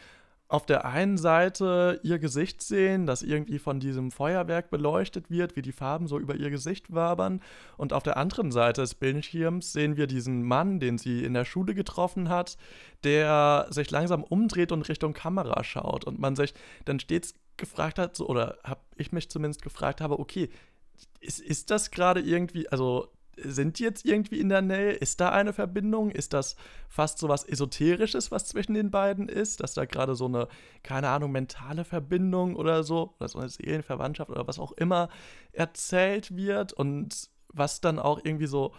auf 0.48 0.66
der 0.66 0.86
einen 0.86 1.18
Seite 1.18 2.00
ihr 2.04 2.20
Gesicht 2.20 2.62
sehen, 2.62 3.08
das 3.08 3.24
irgendwie 3.24 3.58
von 3.58 3.80
diesem 3.80 4.12
Feuerwerk 4.12 4.70
beleuchtet 4.70 5.32
wird, 5.32 5.56
wie 5.56 5.64
die 5.64 5.72
Farben 5.72 6.08
so 6.08 6.20
über 6.20 6.36
ihr 6.36 6.52
Gesicht 6.52 6.94
wabern. 6.94 7.42
Und 7.78 7.94
auf 7.94 8.04
der 8.04 8.18
anderen 8.18 8.52
Seite 8.52 8.82
des 8.82 8.94
Bildschirms 8.94 9.74
sehen 9.74 9.98
wir 9.98 10.06
diesen 10.06 10.44
Mann, 10.44 10.80
den 10.80 11.00
sie 11.00 11.24
in 11.24 11.34
der 11.34 11.46
Schule 11.46 11.74
getroffen 11.74 12.30
hat, 12.30 12.58
der 13.04 13.68
sich 13.72 13.90
langsam 13.90 14.24
umdreht 14.24 14.72
und 14.72 14.88
Richtung 14.88 15.14
Kamera 15.14 15.64
schaut. 15.64 16.06
Und 16.06 16.20
man 16.20 16.36
sich 16.36 16.54
dann 16.86 17.00
stets 17.00 17.34
gefragt 17.58 17.98
hat, 17.98 18.20
oder 18.20 18.60
habe 18.64 18.82
ich 18.98 19.12
mich 19.12 19.30
zumindest 19.30 19.64
gefragt 19.64 20.00
habe, 20.00 20.20
okay, 20.20 20.50
ist, 21.22 21.40
ist 21.40 21.72
das 21.72 21.90
gerade 21.90 22.22
irgendwie, 22.22 22.70
also 22.70 23.12
sind 23.38 23.80
die 23.80 23.84
jetzt 23.84 24.06
irgendwie 24.06 24.40
in 24.40 24.50
der 24.50 24.62
Nähe? 24.62 24.92
Ist 24.92 25.20
da 25.22 25.30
eine 25.30 25.54
Verbindung? 25.54 26.12
Ist 26.12 26.34
das 26.34 26.56
fast 26.88 27.20
so 27.20 27.28
was 27.30 27.44
Esoterisches, 27.44 28.32
was 28.32 28.46
zwischen 28.46 28.74
den 28.74 28.92
beiden 28.92 29.30
ist? 29.30 29.62
Dass 29.62 29.74
da 29.74 29.86
gerade 29.86 30.16
so 30.16 30.26
eine, 30.26 30.48
keine 30.84 31.10
Ahnung, 31.10 31.32
mentale 31.32 31.86
Verbindung 31.86 32.56
oder 32.56 32.84
so, 32.84 33.14
oder 33.20 33.28
so 33.28 33.40
eine 33.40 33.50
Seelenverwandtschaft 33.50 34.30
oder 34.30 34.48
was 34.48 34.60
auch 34.60 34.72
immer 34.74 35.10
erzählt 35.52 36.36
wird 36.36 36.74
und 36.74 37.30
was 37.50 37.82
dann 37.82 38.00
auch 38.00 38.20
irgendwie 38.24 38.48
so 38.48 38.74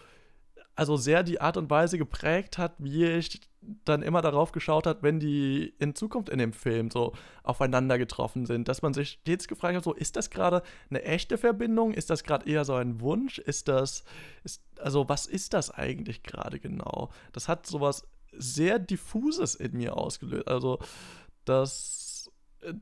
also 0.77 0.97
sehr 0.97 1.23
die 1.23 1.41
Art 1.41 1.57
und 1.57 1.71
Weise 1.71 1.99
geprägt 1.99 2.59
hat, 2.59 2.75
wie 2.79 3.07
ich 3.07 3.41
dann 3.85 4.03
immer 4.03 4.23
darauf 4.23 4.53
geschaut 4.53 4.87
hat, 4.87 5.03
wenn 5.03 5.19
die 5.19 5.75
in 5.79 5.95
Zukunft 5.95 6.29
in 6.29 6.39
dem 6.39 6.53
Film 6.53 6.91
so 6.91 7.15
aufeinander 7.43 7.99
getroffen 7.99 8.47
sind, 8.47 8.69
dass 8.69 8.83
man 8.83 8.95
sich 8.95 9.19
stets 9.23 9.49
gefragt 9.49 9.75
hat, 9.75 9.85
so 9.85 9.95
ist 9.95 10.17
das 10.17 10.31
gerade 10.31 10.63
eine 10.91 11.03
echte 11.03 11.39
Verbindung, 11.39 11.93
ist 11.93 12.11
das 12.11 12.23
gerade 12.23 12.49
eher 12.49 12.65
so 12.65 12.75
ein 12.75 13.01
Wunsch, 13.01 13.39
ist 13.39 13.69
das 13.69 14.05
ist 14.45 14.63
also 14.79 15.09
was 15.09 15.27
ist 15.27 15.55
das 15.55 15.71
eigentlich 15.71 16.23
gerade 16.23 16.61
genau? 16.61 17.11
Das 17.33 17.49
hat 17.49 17.67
sowas 17.67 18.07
sehr 18.33 18.79
diffuses 18.79 19.55
in 19.55 19.73
mir 19.77 19.97
ausgelöst. 19.97 20.47
Also 20.47 20.79
das 21.47 22.31
äh, 22.61 22.75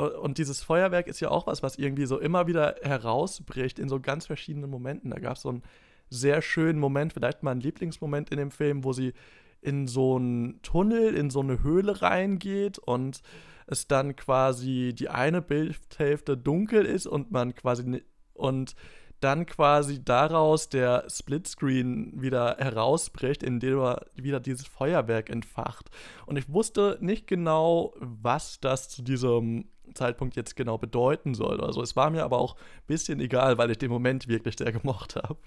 und 0.00 0.38
dieses 0.38 0.62
Feuerwerk 0.62 1.08
ist 1.08 1.18
ja 1.18 1.30
auch 1.30 1.48
was, 1.48 1.64
was 1.64 1.76
irgendwie 1.76 2.06
so 2.06 2.18
immer 2.20 2.46
wieder 2.46 2.76
herausbricht 2.82 3.80
in 3.80 3.88
so 3.88 3.98
ganz 3.98 4.26
verschiedenen 4.26 4.70
Momenten. 4.70 5.10
Da 5.10 5.18
gab 5.18 5.36
es 5.36 5.42
so 5.42 5.50
ein 5.50 5.62
sehr 6.10 6.42
schönen 6.42 6.78
Moment, 6.78 7.12
vielleicht 7.12 7.42
mein 7.42 7.60
Lieblingsmoment 7.60 8.30
in 8.30 8.38
dem 8.38 8.50
Film, 8.50 8.84
wo 8.84 8.92
sie 8.92 9.12
in 9.60 9.86
so 9.86 10.16
einen 10.16 10.62
Tunnel, 10.62 11.14
in 11.14 11.30
so 11.30 11.40
eine 11.40 11.62
Höhle 11.62 12.00
reingeht 12.00 12.78
und 12.78 13.22
es 13.66 13.86
dann 13.86 14.16
quasi 14.16 14.94
die 14.96 15.08
eine 15.08 15.42
Bildhälfte 15.42 16.36
dunkel 16.36 16.86
ist 16.86 17.06
und 17.06 17.30
man 17.30 17.54
quasi 17.54 18.02
und 18.34 18.74
dann 19.20 19.46
quasi 19.46 20.02
daraus 20.04 20.68
der 20.68 21.04
Splitscreen 21.08 22.22
wieder 22.22 22.56
herausbricht, 22.58 23.42
indem 23.42 23.80
er 23.80 24.06
wieder 24.14 24.38
dieses 24.38 24.66
Feuerwerk 24.66 25.28
entfacht. 25.28 25.90
Und 26.26 26.36
ich 26.36 26.48
wusste 26.48 26.98
nicht 27.00 27.26
genau, 27.26 27.94
was 27.98 28.60
das 28.60 28.88
zu 28.88 29.02
diesem 29.02 29.68
Zeitpunkt 29.94 30.36
jetzt 30.36 30.54
genau 30.54 30.78
bedeuten 30.78 31.34
soll. 31.34 31.60
Also 31.60 31.82
es 31.82 31.96
war 31.96 32.10
mir 32.10 32.22
aber 32.22 32.38
auch 32.38 32.54
ein 32.54 32.86
bisschen 32.86 33.20
egal, 33.20 33.58
weil 33.58 33.70
ich 33.70 33.78
den 33.78 33.90
Moment 33.90 34.28
wirklich 34.28 34.56
sehr 34.56 34.72
gemocht 34.72 35.16
habe. 35.16 35.38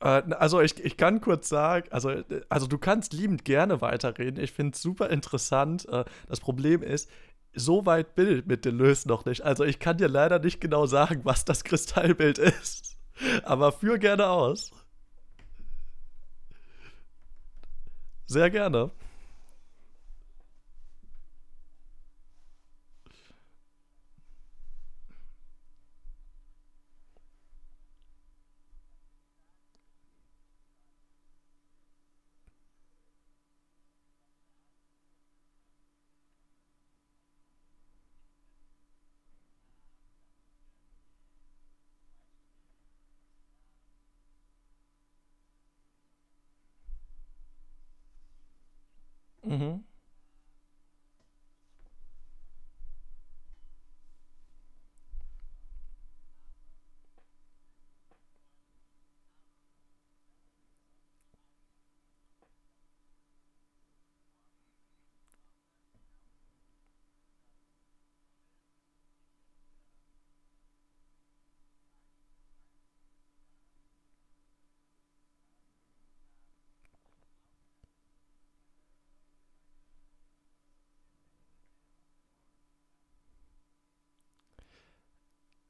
Also 0.00 0.60
ich, 0.60 0.82
ich 0.82 0.96
kann 0.96 1.20
kurz 1.20 1.48
sagen, 1.48 1.86
also, 1.90 2.22
also 2.48 2.66
du 2.66 2.78
kannst 2.78 3.12
liebend 3.12 3.44
gerne 3.44 3.80
weiterreden. 3.82 4.42
Ich 4.42 4.52
finde 4.52 4.74
es 4.74 4.82
super 4.82 5.10
interessant. 5.10 5.86
Äh, 5.88 6.04
das 6.28 6.40
Problem 6.40 6.82
ist, 6.82 7.10
so 7.52 7.84
weit 7.84 8.14
bin 8.14 8.38
ich 8.38 8.46
mit 8.46 8.64
Deleuze 8.64 9.08
noch 9.08 9.24
nicht. 9.24 9.42
Also 9.42 9.64
ich 9.64 9.78
kann 9.78 9.98
dir 9.98 10.08
leider 10.08 10.38
nicht 10.38 10.60
genau 10.60 10.86
sagen, 10.86 11.20
was 11.24 11.44
das 11.44 11.64
Kristallbild 11.64 12.38
ist. 12.62 12.96
Aber 13.42 13.72
führ 13.72 13.98
gerne 13.98 14.28
aus. 14.28 14.70
Sehr 18.26 18.48
gerne. 18.48 18.90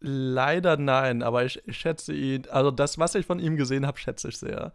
Leider 0.00 0.76
nein, 0.78 1.22
aber 1.22 1.44
ich, 1.44 1.60
ich 1.66 1.76
schätze 1.78 2.14
ihn, 2.14 2.44
also 2.50 2.70
das, 2.70 2.98
was 2.98 3.14
ich 3.14 3.26
von 3.26 3.38
ihm 3.38 3.56
gesehen 3.56 3.86
habe, 3.86 3.98
schätze 3.98 4.28
ich 4.28 4.38
sehr. 4.38 4.72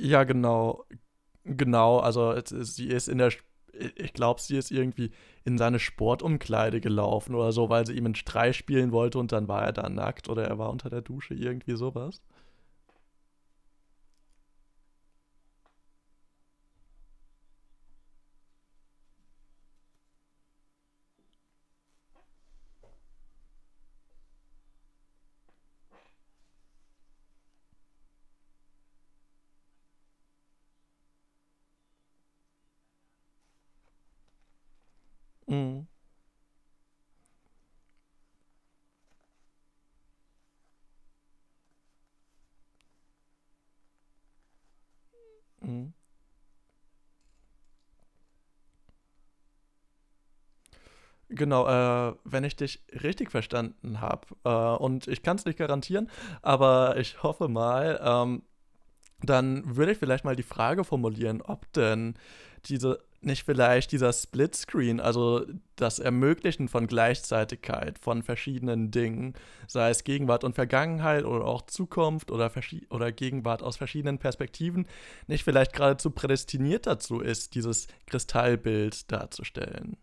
Ja, 0.00 0.24
genau. 0.24 0.84
Genau, 1.44 1.98
also 2.00 2.34
sie 2.46 2.88
ist 2.88 3.08
in 3.08 3.18
der, 3.18 3.32
ich 3.96 4.12
glaube, 4.14 4.40
sie 4.40 4.56
ist 4.58 4.70
irgendwie 4.70 5.12
in 5.44 5.58
seine 5.58 5.78
Sportumkleide 5.80 6.80
gelaufen 6.80 7.34
oder 7.34 7.52
so, 7.52 7.70
weil 7.70 7.86
sie 7.86 7.94
ihm 7.94 8.06
einen 8.06 8.14
Streich 8.16 8.56
spielen 8.58 8.92
wollte 8.92 9.18
und 9.18 9.32
dann 9.32 9.48
war 9.48 9.62
er 9.64 9.72
da 9.72 9.88
nackt 9.90 10.28
oder 10.28 10.44
er 10.46 10.58
war 10.58 10.70
unter 10.70 10.90
der 10.90 11.02
Dusche, 11.02 11.34
irgendwie 11.34 11.76
sowas. 11.76 12.22
Mhm. 35.48 35.86
Mhm. 45.62 45.92
Genau, 51.38 51.66
äh, 51.66 52.14
wenn 52.24 52.44
ich 52.44 52.56
dich 52.56 52.82
richtig 53.02 53.30
verstanden 53.30 54.00
habe, 54.02 54.26
äh, 54.44 54.50
und 54.82 55.08
ich 55.08 55.22
kann 55.22 55.36
es 55.38 55.44
nicht 55.46 55.58
garantieren, 55.58 56.10
aber 56.42 56.96
ich 56.98 57.22
hoffe 57.22 57.48
mal, 57.48 58.00
ähm, 58.02 58.42
Dann 59.22 59.76
würde 59.76 59.92
ich 59.92 59.98
vielleicht 59.98 60.24
mal 60.24 60.36
die 60.36 60.44
Frage 60.44 60.84
formulieren, 60.84 61.42
ob 61.42 61.72
denn 61.72 62.14
diese 62.66 63.00
nicht 63.20 63.44
vielleicht 63.44 63.90
dieser 63.92 64.12
Splitscreen, 64.12 65.00
also 65.00 65.44
das 65.76 65.98
Ermöglichen 65.98 66.68
von 66.68 66.86
Gleichzeitigkeit 66.86 67.98
von 67.98 68.22
verschiedenen 68.22 68.92
Dingen, 68.92 69.34
sei 69.66 69.90
es 69.90 70.04
Gegenwart 70.04 70.44
und 70.44 70.54
Vergangenheit 70.54 71.24
oder 71.24 71.46
auch 71.46 71.62
Zukunft 71.66 72.30
oder, 72.30 72.52
oder 72.90 73.10
Gegenwart 73.12 73.62
aus 73.64 73.76
verschiedenen 73.76 74.18
Perspektiven, 74.18 74.86
nicht 75.26 75.44
vielleicht 75.44 75.72
geradezu 75.72 76.10
prädestiniert 76.12 76.86
dazu 76.86 77.20
ist, 77.20 77.54
dieses 77.56 77.88
Kristallbild 78.06 79.10
darzustellen. 79.10 79.96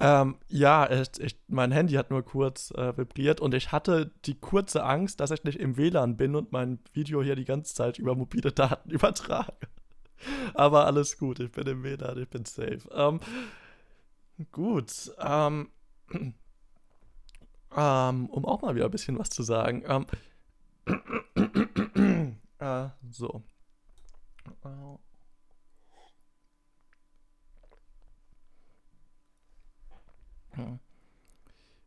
Ähm, 0.00 0.36
ja, 0.48 0.88
ich, 0.90 1.08
ich, 1.18 1.36
mein 1.48 1.72
Handy 1.72 1.94
hat 1.94 2.10
nur 2.10 2.24
kurz 2.24 2.70
äh, 2.70 2.96
vibriert 2.96 3.40
und 3.40 3.52
ich 3.52 3.72
hatte 3.72 4.12
die 4.26 4.38
kurze 4.38 4.84
Angst, 4.84 5.18
dass 5.18 5.32
ich 5.32 5.42
nicht 5.42 5.58
im 5.58 5.76
WLAN 5.76 6.16
bin 6.16 6.36
und 6.36 6.52
mein 6.52 6.78
Video 6.92 7.20
hier 7.20 7.34
die 7.34 7.44
ganze 7.44 7.74
Zeit 7.74 7.98
über 7.98 8.14
mobile 8.14 8.52
Daten 8.52 8.90
übertrage. 8.92 9.66
Aber 10.54 10.86
alles 10.86 11.18
gut, 11.18 11.40
ich 11.40 11.50
bin 11.50 11.66
im 11.66 11.82
WLAN, 11.82 12.16
ich 12.18 12.28
bin 12.28 12.44
safe. 12.44 12.82
Ähm, 12.92 13.18
gut, 14.52 15.12
ähm, 15.18 15.68
ähm, 17.76 18.26
um 18.26 18.44
auch 18.44 18.62
mal 18.62 18.76
wieder 18.76 18.84
ein 18.84 18.92
bisschen 18.92 19.18
was 19.18 19.30
zu 19.30 19.42
sagen. 19.42 19.82
Ähm, 19.86 20.06
äh, 22.60 22.88
so. 23.10 23.42
Äh, 30.58 30.78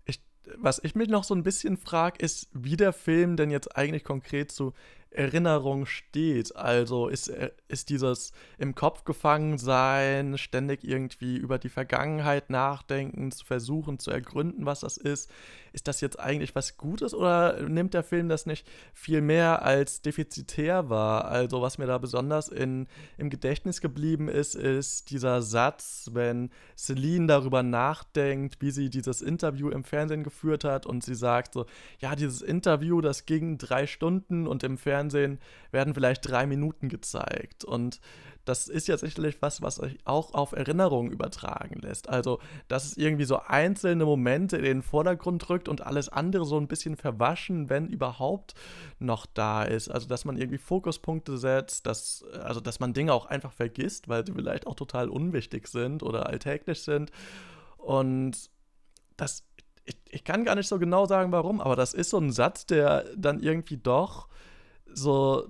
Ich, 0.06 0.22
was 0.58 0.80
ich 0.84 0.96
mich 0.96 1.10
noch 1.10 1.24
so 1.24 1.36
ein 1.36 1.44
bisschen 1.44 1.78
frage, 1.78 2.24
ist, 2.24 2.50
wie 2.54 2.78
der 2.78 2.94
Film 2.94 3.38
denn 3.38 3.52
jetzt 3.52 3.76
eigentlich 3.78 4.04
konkret 4.04 4.52
zu 4.52 4.74
Erinnerung 5.12 5.86
steht. 5.86 6.56
Also 6.56 7.08
ist, 7.10 7.28
äh, 7.28 7.52
ist 7.68 7.90
dieses 7.90 8.32
im 8.58 8.76
Kopf 8.76 9.04
gefangen 9.04 9.58
sein, 9.58 10.38
ständig 10.38 10.84
irgendwie 10.84 11.38
über 11.38 11.60
die 11.60 11.70
Vergangenheit 11.70 12.50
nachdenken, 12.50 13.32
zu 13.32 13.46
versuchen 13.46 14.00
zu 14.00 14.10
ergründen, 14.12 14.66
was 14.66 14.80
das 14.82 14.98
ist. 14.98 15.30
Ist 15.74 15.88
das 15.88 16.02
jetzt 16.02 16.20
eigentlich 16.20 16.56
was 16.56 16.78
Gutes 16.78 17.14
oder 17.14 17.62
nimmt 17.68 17.94
der 17.94 18.04
Film 18.04 18.30
das 18.30 18.46
nicht 18.46 18.68
viel 18.94 19.22
mehr 19.22 19.64
als 19.64 20.02
defizitär 20.02 20.90
wahr? 20.90 21.26
Also 21.26 21.62
was 21.62 21.78
mir 21.78 21.88
da 21.88 21.98
besonders 21.98 22.48
in, 22.48 22.88
im 23.18 23.30
Gedächtnis 23.30 23.82
geblieben 23.82 24.28
ist, 24.28 24.56
ist 24.56 25.10
dieser 25.10 25.42
Satz, 25.42 26.10
wenn 26.14 26.52
Celine 26.78 27.28
darüber 27.28 27.64
nachdenkt, 27.64 28.62
wie 28.62 28.72
sie 28.72 28.90
dieses 28.90 29.22
Interview 29.22 29.70
im 29.70 29.84
Fernsehen 29.84 30.24
geführt 30.24 30.64
hat 30.64 30.86
und 30.86 31.04
sie 31.04 31.16
sagt 31.16 31.54
so, 31.54 31.66
ja, 32.00 32.16
dieses 32.16 32.42
Interview, 32.42 33.02
das 33.02 33.26
ging 33.26 33.58
drei 33.58 33.88
Stunden 33.88 34.48
und 34.48 34.64
im 34.64 34.78
Fernsehen 34.78 35.02
Fernsehen 35.02 35.40
werden 35.72 35.94
vielleicht 35.94 36.30
drei 36.30 36.46
Minuten 36.46 36.90
gezeigt. 36.90 37.64
Und 37.64 38.00
das 38.52 38.68
ist 38.68 38.90
ja 38.90 38.98
sicherlich 38.98 39.42
was, 39.42 39.62
was 39.62 39.76
sich 39.76 39.98
auch 40.04 40.34
auf 40.34 40.52
Erinnerungen 40.52 41.10
übertragen 41.10 41.80
lässt. 41.80 42.10
Also, 42.10 42.40
dass 42.68 42.84
es 42.84 42.98
irgendwie 42.98 43.24
so 43.24 43.40
einzelne 43.40 44.04
Momente 44.04 44.58
in 44.58 44.64
den 44.64 44.82
Vordergrund 44.82 45.50
rückt 45.50 45.70
und 45.70 45.80
alles 45.80 46.10
andere 46.10 46.44
so 46.44 46.58
ein 46.58 46.68
bisschen 46.68 46.98
verwaschen, 46.98 47.70
wenn 47.70 47.88
überhaupt 47.88 48.54
noch 49.00 49.26
da 49.26 49.64
ist. 49.64 49.88
Also, 49.88 50.10
dass 50.10 50.26
man 50.26 50.36
irgendwie 50.36 50.58
Fokuspunkte 50.58 51.38
setzt, 51.38 51.86
dass, 51.86 52.26
also, 52.44 52.60
dass 52.60 52.82
man 52.82 52.92
Dinge 52.92 53.14
auch 53.14 53.26
einfach 53.26 53.54
vergisst, 53.54 54.10
weil 54.10 54.26
sie 54.26 54.34
vielleicht 54.34 54.68
auch 54.68 54.76
total 54.76 55.08
unwichtig 55.08 55.70
sind 55.70 56.04
oder 56.04 56.28
alltäglich 56.28 56.82
sind. 56.82 57.10
Und 57.78 58.50
das, 59.16 59.46
ich, 59.86 59.96
ich 60.10 60.26
kann 60.26 60.44
gar 60.44 60.56
nicht 60.56 60.68
so 60.68 60.78
genau 60.78 61.06
sagen, 61.06 61.32
warum, 61.32 61.62
aber 61.62 61.78
das 61.78 61.94
ist 61.94 62.10
so 62.10 62.18
ein 62.18 62.34
Satz, 62.34 62.66
der 62.66 63.06
dann 63.16 63.40
irgendwie 63.40 63.78
doch 63.78 64.28
so 64.94 65.48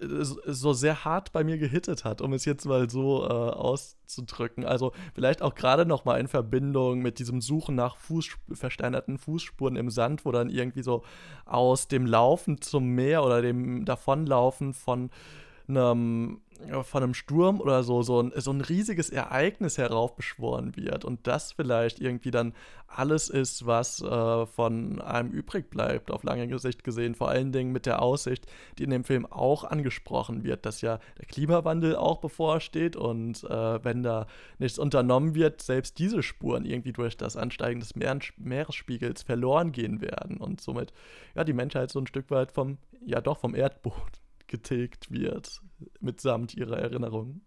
so 0.00 0.72
sehr 0.72 1.04
hart 1.04 1.32
bei 1.32 1.44
mir 1.44 1.58
gehittet 1.58 2.04
hat, 2.04 2.20
um 2.20 2.32
es 2.32 2.44
jetzt 2.44 2.64
mal 2.64 2.88
so 2.88 3.24
äh, 3.24 3.28
auszudrücken. 3.28 4.64
Also 4.64 4.92
vielleicht 5.14 5.42
auch 5.42 5.54
gerade 5.54 5.84
noch 5.84 6.04
mal 6.04 6.18
in 6.18 6.28
Verbindung 6.28 7.00
mit 7.00 7.18
diesem 7.18 7.40
Suchen 7.40 7.74
nach 7.74 7.96
Fuß, 7.96 8.30
versteinerten 8.52 9.18
Fußspuren 9.18 9.76
im 9.76 9.90
Sand, 9.90 10.24
wo 10.24 10.32
dann 10.32 10.48
irgendwie 10.48 10.82
so 10.82 11.02
aus 11.44 11.88
dem 11.88 12.06
Laufen 12.06 12.60
zum 12.60 12.88
Meer 12.88 13.24
oder 13.24 13.42
dem 13.42 13.84
Davonlaufen 13.84 14.72
von 14.72 15.10
einem 15.68 16.40
von 16.82 17.02
einem 17.02 17.14
Sturm 17.14 17.60
oder 17.60 17.82
so, 17.82 18.02
so 18.02 18.22
ein, 18.22 18.32
so 18.36 18.50
ein 18.50 18.60
riesiges 18.60 19.10
Ereignis 19.10 19.78
heraufbeschworen 19.78 20.76
wird 20.76 21.04
und 21.04 21.26
das 21.26 21.52
vielleicht 21.52 22.00
irgendwie 22.00 22.30
dann 22.30 22.54
alles 22.86 23.28
ist, 23.28 23.66
was 23.66 24.02
äh, 24.02 24.46
von 24.46 25.00
einem 25.00 25.30
übrig 25.30 25.70
bleibt, 25.70 26.10
auf 26.10 26.24
lange 26.24 26.58
Sicht 26.58 26.82
gesehen, 26.82 27.14
vor 27.14 27.28
allen 27.28 27.52
Dingen 27.52 27.72
mit 27.72 27.86
der 27.86 28.02
Aussicht, 28.02 28.46
die 28.78 28.84
in 28.84 28.90
dem 28.90 29.04
Film 29.04 29.26
auch 29.26 29.64
angesprochen 29.64 30.42
wird, 30.42 30.66
dass 30.66 30.80
ja 30.80 30.98
der 31.18 31.26
Klimawandel 31.26 31.96
auch 31.96 32.18
bevorsteht 32.18 32.96
und 32.96 33.44
äh, 33.44 33.84
wenn 33.84 34.02
da 34.02 34.26
nichts 34.58 34.78
unternommen 34.78 35.34
wird, 35.34 35.62
selbst 35.62 35.98
diese 35.98 36.22
Spuren 36.22 36.64
irgendwie 36.64 36.92
durch 36.92 37.16
das 37.16 37.36
Ansteigen 37.36 37.80
des 37.80 37.94
Meer 37.94 38.18
Meeresspiegels 38.38 39.22
verloren 39.22 39.70
gehen 39.70 40.00
werden 40.00 40.38
und 40.38 40.60
somit 40.60 40.92
ja 41.36 41.44
die 41.44 41.52
Menschheit 41.52 41.90
so 41.90 42.00
ein 42.00 42.08
Stück 42.08 42.30
weit 42.30 42.50
vom, 42.50 42.78
ja 43.06 43.20
doch 43.20 43.38
vom 43.38 43.54
Erdboden 43.54 44.20
getilgt 44.50 45.10
wird, 45.10 45.62
mitsamt 46.00 46.54
ihrer 46.54 46.76
Erinnerungen. 46.78 47.46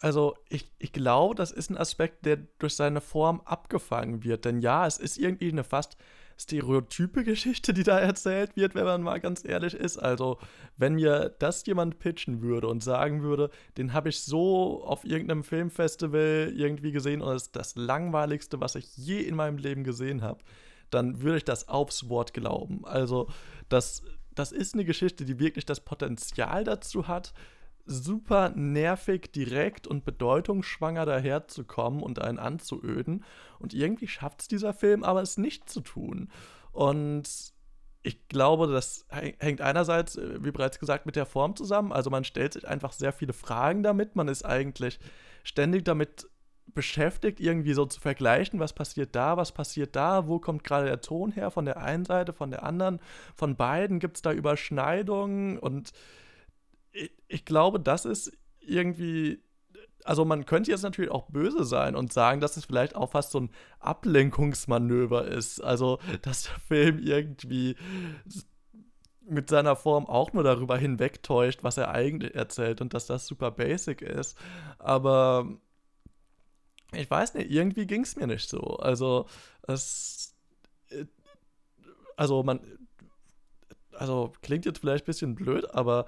Also 0.00 0.34
ich, 0.48 0.70
ich 0.78 0.92
glaube, 0.92 1.34
das 1.34 1.50
ist 1.50 1.70
ein 1.70 1.76
Aspekt, 1.76 2.26
der 2.26 2.38
durch 2.58 2.74
seine 2.74 3.00
Form 3.00 3.40
abgefangen 3.44 4.24
wird. 4.24 4.44
Denn 4.44 4.60
ja, 4.60 4.86
es 4.86 4.98
ist 4.98 5.18
irgendwie 5.18 5.50
eine 5.50 5.64
fast 5.64 5.96
stereotype 6.38 7.24
Geschichte, 7.24 7.72
die 7.72 7.82
da 7.82 7.98
erzählt 7.98 8.56
wird, 8.56 8.74
wenn 8.74 8.84
man 8.84 9.02
mal 9.02 9.20
ganz 9.20 9.44
ehrlich 9.44 9.74
ist. 9.74 9.96
Also, 9.96 10.38
wenn 10.76 10.94
mir 10.94 11.34
das 11.38 11.64
jemand 11.66 11.98
pitchen 11.98 12.42
würde 12.42 12.68
und 12.68 12.82
sagen 12.82 13.22
würde, 13.22 13.50
den 13.78 13.92
habe 13.92 14.10
ich 14.10 14.20
so 14.20 14.84
auf 14.84 15.04
irgendeinem 15.04 15.44
Filmfestival 15.44 16.52
irgendwie 16.54 16.92
gesehen 16.92 17.22
und 17.22 17.34
es 17.34 17.44
ist 17.44 17.56
das 17.56 17.76
langweiligste, 17.76 18.60
was 18.60 18.74
ich 18.74 18.96
je 18.96 19.20
in 19.20 19.34
meinem 19.34 19.56
Leben 19.56 19.84
gesehen 19.84 20.22
habe, 20.22 20.40
dann 20.90 21.22
würde 21.22 21.38
ich 21.38 21.44
das 21.44 21.68
aufs 21.68 22.08
Wort 22.08 22.34
glauben. 22.34 22.84
Also, 22.84 23.28
das, 23.68 24.02
das 24.34 24.52
ist 24.52 24.74
eine 24.74 24.84
Geschichte, 24.84 25.24
die 25.24 25.38
wirklich 25.38 25.64
das 25.64 25.80
Potenzial 25.80 26.64
dazu 26.64 27.08
hat, 27.08 27.32
super 27.86 28.50
nervig, 28.50 29.32
direkt 29.32 29.86
und 29.86 30.04
bedeutungsschwanger 30.04 31.06
daherzukommen 31.06 32.02
und 32.02 32.20
einen 32.20 32.38
anzuöden. 32.38 33.24
Und 33.58 33.72
irgendwie 33.72 34.08
schafft 34.08 34.42
es 34.42 34.48
dieser 34.48 34.74
Film 34.74 35.04
aber, 35.04 35.22
es 35.22 35.38
nicht 35.38 35.70
zu 35.70 35.80
tun. 35.80 36.30
Und 36.72 37.54
ich 38.02 38.28
glaube, 38.28 38.68
das 38.68 39.06
hängt 39.10 39.60
einerseits, 39.60 40.16
äh, 40.16 40.44
wie 40.44 40.52
bereits 40.52 40.78
gesagt, 40.78 41.06
mit 41.06 41.16
der 41.16 41.26
Form 41.26 41.56
zusammen. 41.56 41.92
Also 41.92 42.10
man 42.10 42.24
stellt 42.24 42.52
sich 42.52 42.68
einfach 42.68 42.92
sehr 42.92 43.12
viele 43.12 43.32
Fragen 43.32 43.82
damit. 43.82 44.14
Man 44.14 44.28
ist 44.28 44.44
eigentlich 44.44 45.00
ständig 45.42 45.84
damit 45.84 46.28
beschäftigt, 46.74 47.40
irgendwie 47.40 47.72
so 47.72 47.86
zu 47.86 48.00
vergleichen, 48.00 48.60
was 48.60 48.72
passiert 48.72 49.14
da, 49.14 49.36
was 49.36 49.52
passiert 49.52 49.96
da, 49.96 50.28
wo 50.28 50.38
kommt 50.38 50.64
gerade 50.64 50.86
der 50.86 51.00
Ton 51.00 51.32
her, 51.32 51.50
von 51.50 51.64
der 51.64 51.78
einen 51.78 52.04
Seite, 52.04 52.32
von 52.32 52.50
der 52.50 52.64
anderen, 52.64 53.00
von 53.34 53.56
beiden 53.56 53.98
gibt 53.98 54.16
es 54.16 54.22
da 54.22 54.32
Überschneidungen 54.32 55.58
und 55.58 55.92
ich, 56.96 57.12
ich 57.28 57.44
glaube, 57.44 57.80
das 57.80 58.04
ist 58.04 58.32
irgendwie 58.60 59.42
also 60.04 60.24
man 60.24 60.46
könnte 60.46 60.70
jetzt 60.70 60.82
natürlich 60.82 61.10
auch 61.10 61.26
böse 61.26 61.64
sein 61.64 61.96
und 61.96 62.12
sagen, 62.12 62.40
dass 62.40 62.56
es 62.56 62.64
vielleicht 62.64 62.94
auch 62.94 63.10
fast 63.10 63.32
so 63.32 63.40
ein 63.40 63.50
Ablenkungsmanöver 63.80 65.26
ist. 65.26 65.60
Also, 65.60 65.98
dass 66.22 66.44
der 66.44 66.58
Film 66.60 66.98
irgendwie 67.00 67.76
mit 69.28 69.50
seiner 69.50 69.74
Form 69.74 70.06
auch 70.06 70.32
nur 70.32 70.44
darüber 70.44 70.78
hinwegtäuscht, 70.78 71.64
was 71.64 71.76
er 71.76 71.90
eigentlich 71.90 72.36
erzählt 72.36 72.80
und 72.80 72.94
dass 72.94 73.06
das 73.06 73.26
super 73.26 73.50
basic 73.50 74.00
ist. 74.00 74.38
Aber 74.78 75.48
ich 76.92 77.10
weiß 77.10 77.34
nicht, 77.34 77.50
irgendwie 77.50 77.86
ging 77.86 78.02
es 78.02 78.14
mir 78.14 78.28
nicht 78.28 78.48
so. 78.48 78.60
Also, 78.76 79.26
es. 79.66 80.36
Äh, 80.90 81.06
also, 82.16 82.44
man. 82.44 82.60
Also, 83.92 84.32
klingt 84.42 84.66
jetzt 84.66 84.78
vielleicht 84.78 85.04
ein 85.04 85.06
bisschen 85.06 85.34
blöd, 85.34 85.68
aber 85.74 86.06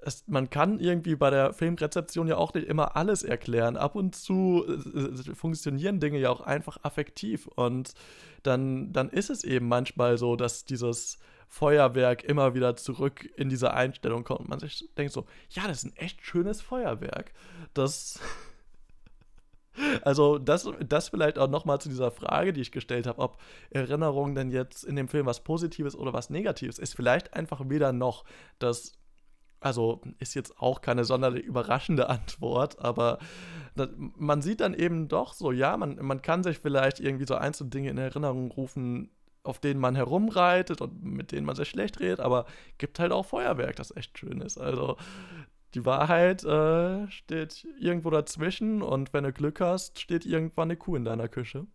es, 0.00 0.24
man 0.28 0.48
kann 0.50 0.78
irgendwie 0.78 1.16
bei 1.16 1.30
der 1.30 1.52
Filmrezeption 1.52 2.28
ja 2.28 2.36
auch 2.36 2.54
nicht 2.54 2.68
immer 2.68 2.96
alles 2.96 3.22
erklären. 3.22 3.76
Ab 3.76 3.94
und 3.94 4.14
zu 4.14 4.64
äh, 4.66 5.34
funktionieren 5.34 6.00
Dinge 6.00 6.18
ja 6.18 6.30
auch 6.30 6.40
einfach 6.40 6.78
affektiv 6.82 7.46
und 7.48 7.94
dann, 8.42 8.92
dann 8.92 9.10
ist 9.10 9.30
es 9.30 9.44
eben 9.44 9.66
manchmal 9.66 10.16
so, 10.16 10.36
dass 10.36 10.64
dieses 10.64 11.18
Feuerwerk 11.48 12.24
immer 12.24 12.54
wieder 12.54 12.76
zurück 12.76 13.28
in 13.36 13.48
diese 13.48 13.74
Einstellung 13.74 14.22
kommt 14.22 14.40
und 14.40 14.48
man 14.48 14.60
sich 14.60 14.88
denkt 14.96 15.12
so, 15.12 15.26
ja, 15.50 15.66
das 15.66 15.78
ist 15.78 15.92
ein 15.92 15.96
echt 15.96 16.24
schönes 16.24 16.60
Feuerwerk. 16.60 17.32
Das 17.74 18.20
Also 20.02 20.38
das, 20.38 20.68
das 20.80 21.08
vielleicht 21.08 21.38
auch 21.38 21.48
nochmal 21.48 21.80
zu 21.80 21.88
dieser 21.88 22.10
Frage, 22.10 22.52
die 22.52 22.60
ich 22.60 22.72
gestellt 22.72 23.06
habe, 23.06 23.20
ob 23.20 23.38
Erinnerung 23.70 24.34
denn 24.34 24.50
jetzt 24.50 24.84
in 24.84 24.96
dem 24.96 25.08
Film 25.08 25.26
was 25.26 25.44
Positives 25.44 25.94
oder 25.94 26.12
was 26.12 26.30
Negatives 26.30 26.78
ist. 26.78 26.94
Vielleicht 26.94 27.34
einfach 27.34 27.60
weder 27.68 27.92
noch. 27.92 28.24
Das 28.58 28.94
also 29.60 30.00
ist 30.18 30.34
jetzt 30.34 30.58
auch 30.58 30.80
keine 30.80 31.04
sonderlich 31.04 31.44
überraschende 31.44 32.08
Antwort, 32.08 32.78
aber 32.78 33.18
man 34.16 34.42
sieht 34.42 34.60
dann 34.60 34.74
eben 34.74 35.08
doch 35.08 35.32
so, 35.32 35.52
ja, 35.52 35.76
man, 35.76 35.98
man 36.00 36.22
kann 36.22 36.42
sich 36.42 36.58
vielleicht 36.58 37.00
irgendwie 37.00 37.26
so 37.26 37.34
einzelne 37.34 37.70
Dinge 37.70 37.90
in 37.90 37.98
Erinnerung 37.98 38.50
rufen, 38.50 39.10
auf 39.44 39.60
denen 39.60 39.80
man 39.80 39.94
herumreitet 39.94 40.80
und 40.80 41.02
mit 41.02 41.32
denen 41.32 41.46
man 41.46 41.56
sich 41.56 41.68
schlecht 41.68 42.00
redet, 42.00 42.20
aber 42.20 42.46
gibt 42.76 42.98
halt 42.98 43.12
auch 43.12 43.24
Feuerwerk, 43.24 43.76
das 43.76 43.94
echt 43.96 44.18
schön 44.18 44.40
ist. 44.40 44.58
Also 44.58 44.96
die 45.74 45.84
Wahrheit 45.84 46.44
äh, 46.44 47.10
steht 47.10 47.66
irgendwo 47.78 48.10
dazwischen 48.10 48.82
und 48.82 49.12
wenn 49.12 49.24
du 49.24 49.32
Glück 49.32 49.60
hast, 49.60 50.00
steht 50.00 50.26
irgendwann 50.26 50.68
eine 50.68 50.76
Kuh 50.76 50.96
in 50.96 51.04
deiner 51.04 51.28
Küche. 51.28 51.66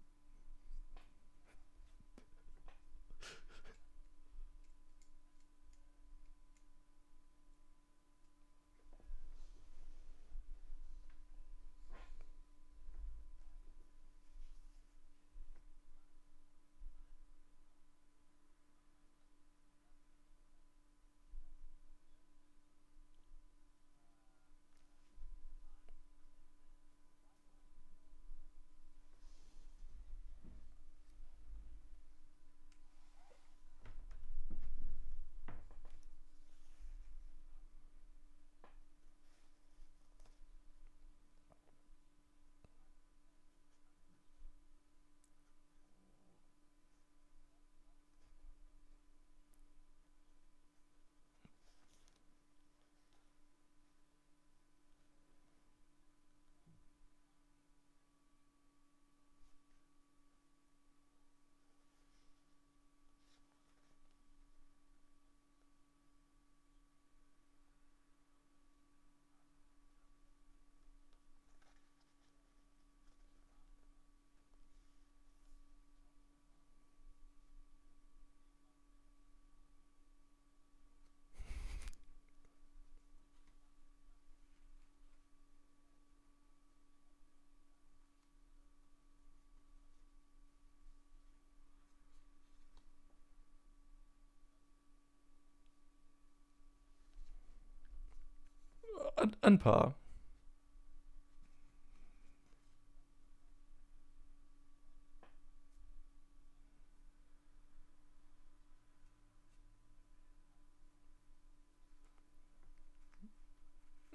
Ein, 99.23 99.35
ein 99.41 99.57
paar. 99.57 99.95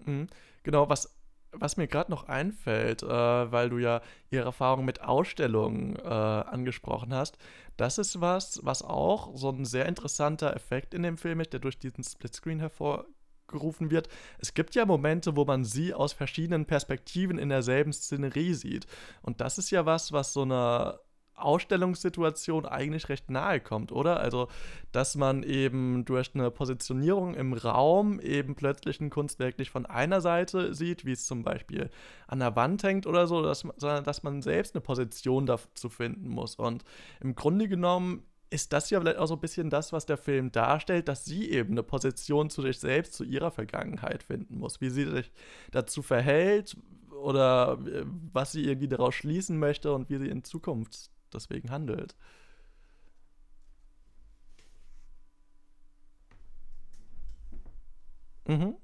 Mhm. 0.07 0.27
Genau, 0.63 0.89
was, 0.89 1.15
was 1.53 1.77
mir 1.77 1.87
gerade 1.89 2.11
noch 2.11 2.25
einfällt, 2.29 3.03
äh, 3.03 3.07
weil 3.09 3.71
du 3.71 3.79
ja 3.79 4.01
ihre 4.31 4.45
Erfahrung 4.45 4.85
mit 4.85 5.03
Ausstellungen 5.03 5.97
äh, 5.97 6.01
angesprochen 6.09 7.15
hast, 7.15 7.39
das 7.77 7.99
ist 7.99 8.21
was, 8.21 8.61
was 8.65 8.83
auch 8.83 9.37
so 9.37 9.51
ein 9.51 9.65
sehr 9.65 9.87
interessanter 9.87 10.55
Effekt 10.55 10.95
in 10.95 11.03
dem 11.03 11.17
Film 11.17 11.41
ist, 11.41 11.53
der 11.53 11.61
durch 11.61 11.79
diesen 11.79 12.05
Splitscreen 12.05 12.61
hervor 12.61 13.07
gerufen 13.49 13.91
wird. 13.91 14.09
Es 14.39 14.55
gibt 14.55 14.75
ja 14.75 14.87
Momente, 14.87 15.37
wo 15.37 15.45
man 15.45 15.65
sie 15.65 15.95
aus 15.95 16.13
verschiedenen 16.13 16.67
Perspektiven 16.67 17.39
in 17.39 17.49
derselben 17.49 17.93
Szenerie 17.93 18.55
sieht. 18.55 18.87
Und 19.23 19.41
das 19.41 19.59
ist 19.59 19.71
ja 19.71 19.87
was, 19.87 20.13
was 20.13 20.33
so 20.33 20.43
einer 20.43 21.01
Ausstellungssituation 21.39 22.67
eigentlich 22.67 23.09
recht 23.09 23.31
nahe 23.31 23.61
kommt, 23.61 23.93
oder? 23.93 24.21
Also, 24.21 24.49
dass 24.93 25.15
man 25.15 25.43
eben 25.43 26.05
durch 26.05 26.35
eine 26.35 26.51
Positionierung 26.51 27.35
im 27.35 27.53
Raum 27.53 28.21
eben 28.21 28.55
plötzlich 28.55 29.01
ein 29.01 29.11
Kunstwerk 29.11 29.59
nicht 29.59 29.71
von 29.71 29.87
einer 29.87 30.21
Seite 30.21 30.75
sieht, 30.75 31.05
wie 31.05 31.13
es 31.13 31.27
zum 31.27 31.43
Beispiel 31.43 31.91
an 32.27 32.41
der 32.41 32.57
Wand 32.57 32.83
hängt 32.83 33.07
oder 33.07 33.27
so, 33.27 33.43
dass, 33.43 33.61
sondern 33.77 34.05
dass 34.05 34.23
man 34.23 34.43
selbst 34.43 34.75
eine 34.75 34.83
Position 34.83 35.47
dazu 35.47 35.89
finden 35.89 36.29
muss. 36.29 36.57
Und 36.57 36.85
im 37.21 37.35
Grunde 37.35 37.69
genommen 37.69 38.25
ist 38.51 38.73
das 38.73 38.91
ja 38.91 39.01
vielleicht 39.01 39.19
auch 39.19 39.27
so 39.27 39.35
ein 39.35 39.41
bisschen 39.41 39.71
das, 39.71 39.93
was 39.93 40.07
der 40.07 40.17
Film 40.17 40.53
darstellt, 40.53 41.09
dass 41.09 41.25
sie 41.25 41.51
eben 41.51 41.73
eine 41.73 41.83
Position 41.83 42.51
zu 42.51 42.63
sich 42.63 42.79
selbst, 42.79 43.15
zu 43.15 43.25
ihrer 43.25 43.51
Vergangenheit 43.51 44.23
finden 44.23 44.59
muss, 44.59 44.81
wie 44.81 44.91
sie 44.91 45.05
sich 45.07 45.33
dazu 45.71 46.03
verhält 46.03 46.77
oder 47.23 47.79
äh, 47.87 48.05
was 48.33 48.53
sie 48.53 48.65
irgendwie 48.65 48.89
daraus 48.89 49.15
schließen 49.15 49.59
möchte 49.59 49.93
und 49.93 50.09
wie 50.11 50.19
sie 50.19 50.29
in 50.29 50.45
Zukunft 50.45 51.11
deswegen 51.33 51.71
handelt. 51.71 52.17
Mhm. 58.47 58.77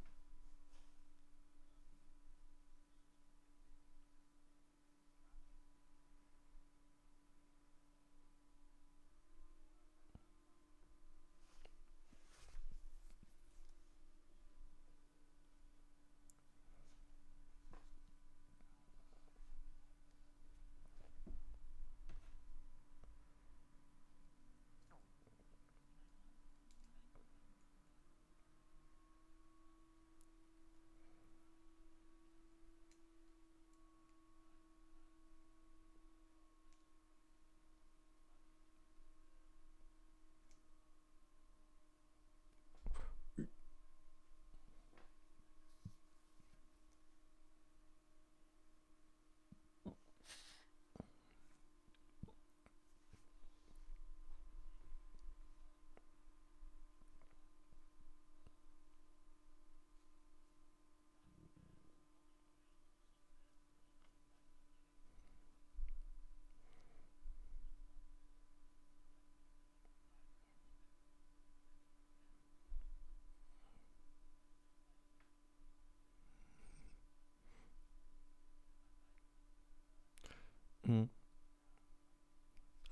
Mhm. 80.86 81.08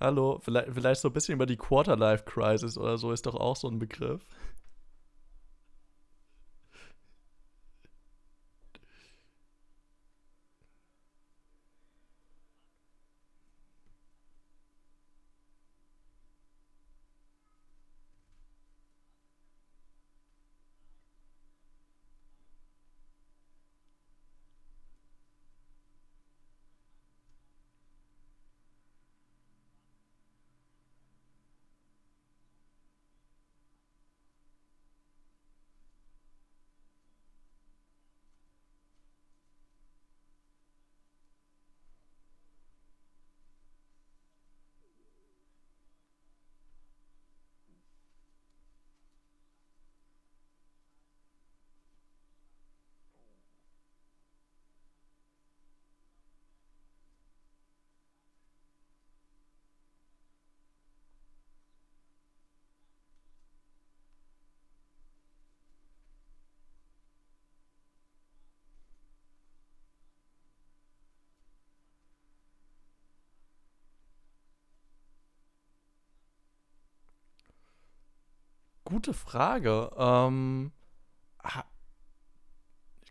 Hallo, 0.01 0.41
vielleicht, 0.43 0.73
vielleicht 0.73 1.01
so 1.01 1.09
ein 1.09 1.13
bisschen 1.13 1.35
über 1.35 1.47
die 1.47 1.57
Quarterlife-Crisis 1.57 2.77
oder 2.77 2.99
so 2.99 3.13
ist 3.13 3.25
doch 3.27 3.37
auch 3.37 3.57
so 3.57 3.69
ein 3.69 3.79
Begriff. 3.79 4.27
Gute 78.93 79.15
Frage. 79.15 79.91
Ähm, 79.97 80.71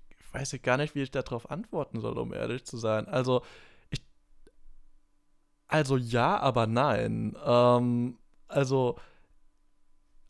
ich 0.09 0.32
weiß 0.32 0.55
gar 0.61 0.77
nicht, 0.77 0.93
wie 0.93 1.01
ich 1.01 1.09
darauf 1.09 1.49
antworten 1.49 1.99
soll, 1.99 2.19
um 2.19 2.34
ehrlich 2.34 2.65
zu 2.65 2.77
sein. 2.77 3.07
Also, 3.07 3.41
ich, 3.89 3.99
also 5.67 5.97
ja, 5.97 6.38
aber 6.38 6.67
nein. 6.67 7.36
Ähm, 7.43 8.19
also, 8.47 8.99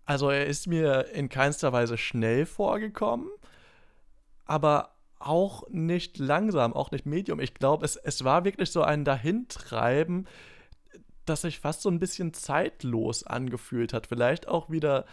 also 0.06 0.30
er 0.30 0.46
ist 0.46 0.68
mir 0.68 1.08
in 1.08 1.28
keinster 1.28 1.74
Weise 1.74 1.98
schnell 1.98 2.46
vorgekommen, 2.46 3.30
aber 4.46 4.96
auch 5.20 5.68
nicht 5.68 6.18
langsam, 6.18 6.72
auch 6.72 6.92
nicht 6.92 7.06
medium. 7.06 7.42
Ich 7.42 7.56
glaube, 7.56 7.84
es, 7.84 7.98
es 7.98 8.24
war 8.24 8.46
wirklich 8.46 8.72
so 8.72 8.84
ein 8.84 9.04
Dahintreiben, 9.04 10.30
das 11.26 11.42
sich 11.42 11.60
fast 11.60 11.82
so 11.82 11.90
ein 11.90 12.00
bisschen 12.00 12.34
zeitlos 12.34 13.26
angefühlt 13.26 13.92
hat. 13.92 14.08
Vielleicht 14.08 14.48
auch 14.48 14.70
wieder 14.70 15.06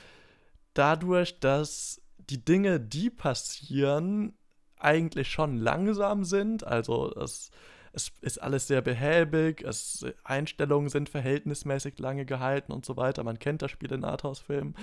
dadurch, 0.79 1.41
dass 1.41 2.01
die 2.19 2.45
Dinge, 2.45 2.81
die 2.81 3.11
passieren, 3.11 4.35
eigentlich 4.79 5.29
schon 5.29 5.57
langsam 5.57 6.25
sind. 6.25 6.65
Also 6.65 7.13
es, 7.17 7.51
es 7.93 8.13
ist 8.21 8.39
alles 8.39 8.69
sehr 8.69 8.81
behäbig, 8.81 9.63
es, 9.63 10.07
Einstellungen 10.25 10.89
sind 10.89 11.09
verhältnismäßig 11.09 11.99
lange 11.99 12.25
gehalten 12.25 12.73
und 12.73 12.87
so 12.87 12.97
weiter. 12.97 13.25
Man 13.25 13.39
kennt 13.39 13.63
das 13.63 13.71
Spiel 13.71 13.93
in 13.93 14.05
Arthouse-Filmen. 14.05 14.77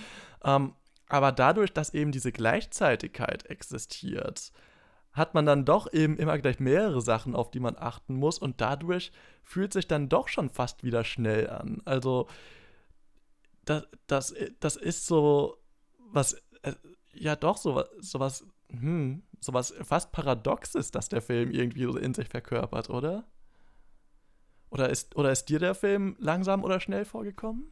Ähm, 0.44 0.74
aber 1.08 1.32
dadurch, 1.32 1.72
dass 1.72 1.94
eben 1.94 2.12
diese 2.12 2.32
Gleichzeitigkeit 2.32 3.46
existiert, 3.46 4.52
hat 5.14 5.34
man 5.34 5.46
dann 5.46 5.64
doch 5.64 5.94
eben 5.94 6.18
immer 6.18 6.38
gleich 6.40 6.60
mehrere 6.60 7.00
Sachen, 7.00 7.36
auf 7.36 7.52
die 7.52 7.62
man 7.62 7.78
achten 7.78 8.16
muss 8.16 8.38
und 8.38 8.60
dadurch 8.60 9.14
fühlt 9.44 9.72
sich 9.72 9.88
dann 9.88 10.10
doch 10.10 10.28
schon 10.28 10.50
fast 10.50 10.84
wieder 10.84 11.06
schnell 11.06 11.50
an. 11.50 11.82
Also 11.86 12.28
das, 13.64 13.88
das, 14.08 14.36
das 14.60 14.76
ist 14.76 15.06
so 15.06 15.58
was, 16.12 16.34
äh, 16.64 16.74
ja 17.14 17.36
doch, 17.36 17.58
so, 17.58 17.84
so 18.00 18.20
was, 18.20 18.46
hm, 18.70 19.24
so 19.40 19.54
was 19.54 19.74
fast 19.84 20.12
Paradoxes, 20.12 20.92
dass 20.92 21.10
der 21.10 21.22
Film 21.22 21.52
irgendwie 21.52 21.84
so 21.84 21.98
in 21.98 22.14
sich 22.14 22.30
verkörpert, 22.30 22.90
oder? 22.90 23.26
Oder 24.70 24.90
ist, 24.90 25.16
oder 25.16 25.32
ist 25.32 25.46
dir 25.46 25.58
der 25.60 25.74
Film 25.74 26.16
langsam 26.20 26.64
oder 26.64 26.80
schnell 26.80 27.06
vorgekommen? 27.06 27.72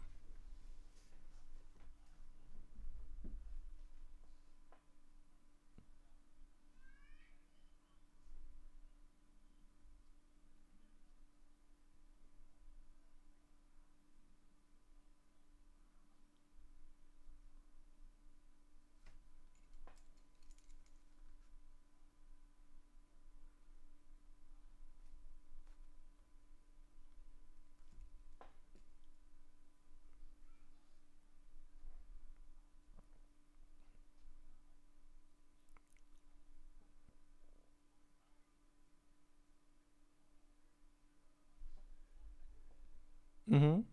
Mhm. 43.47 43.83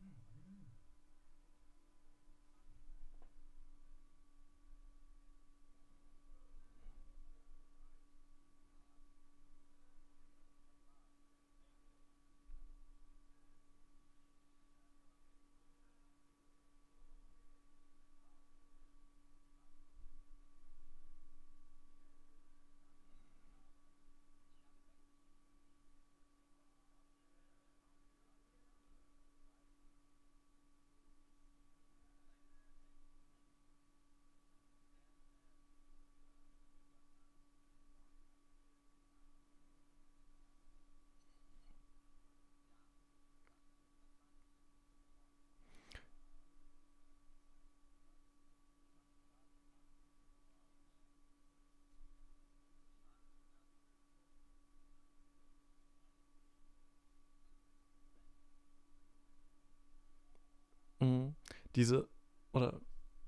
Diese, 61.76 62.08
oder 62.52 62.80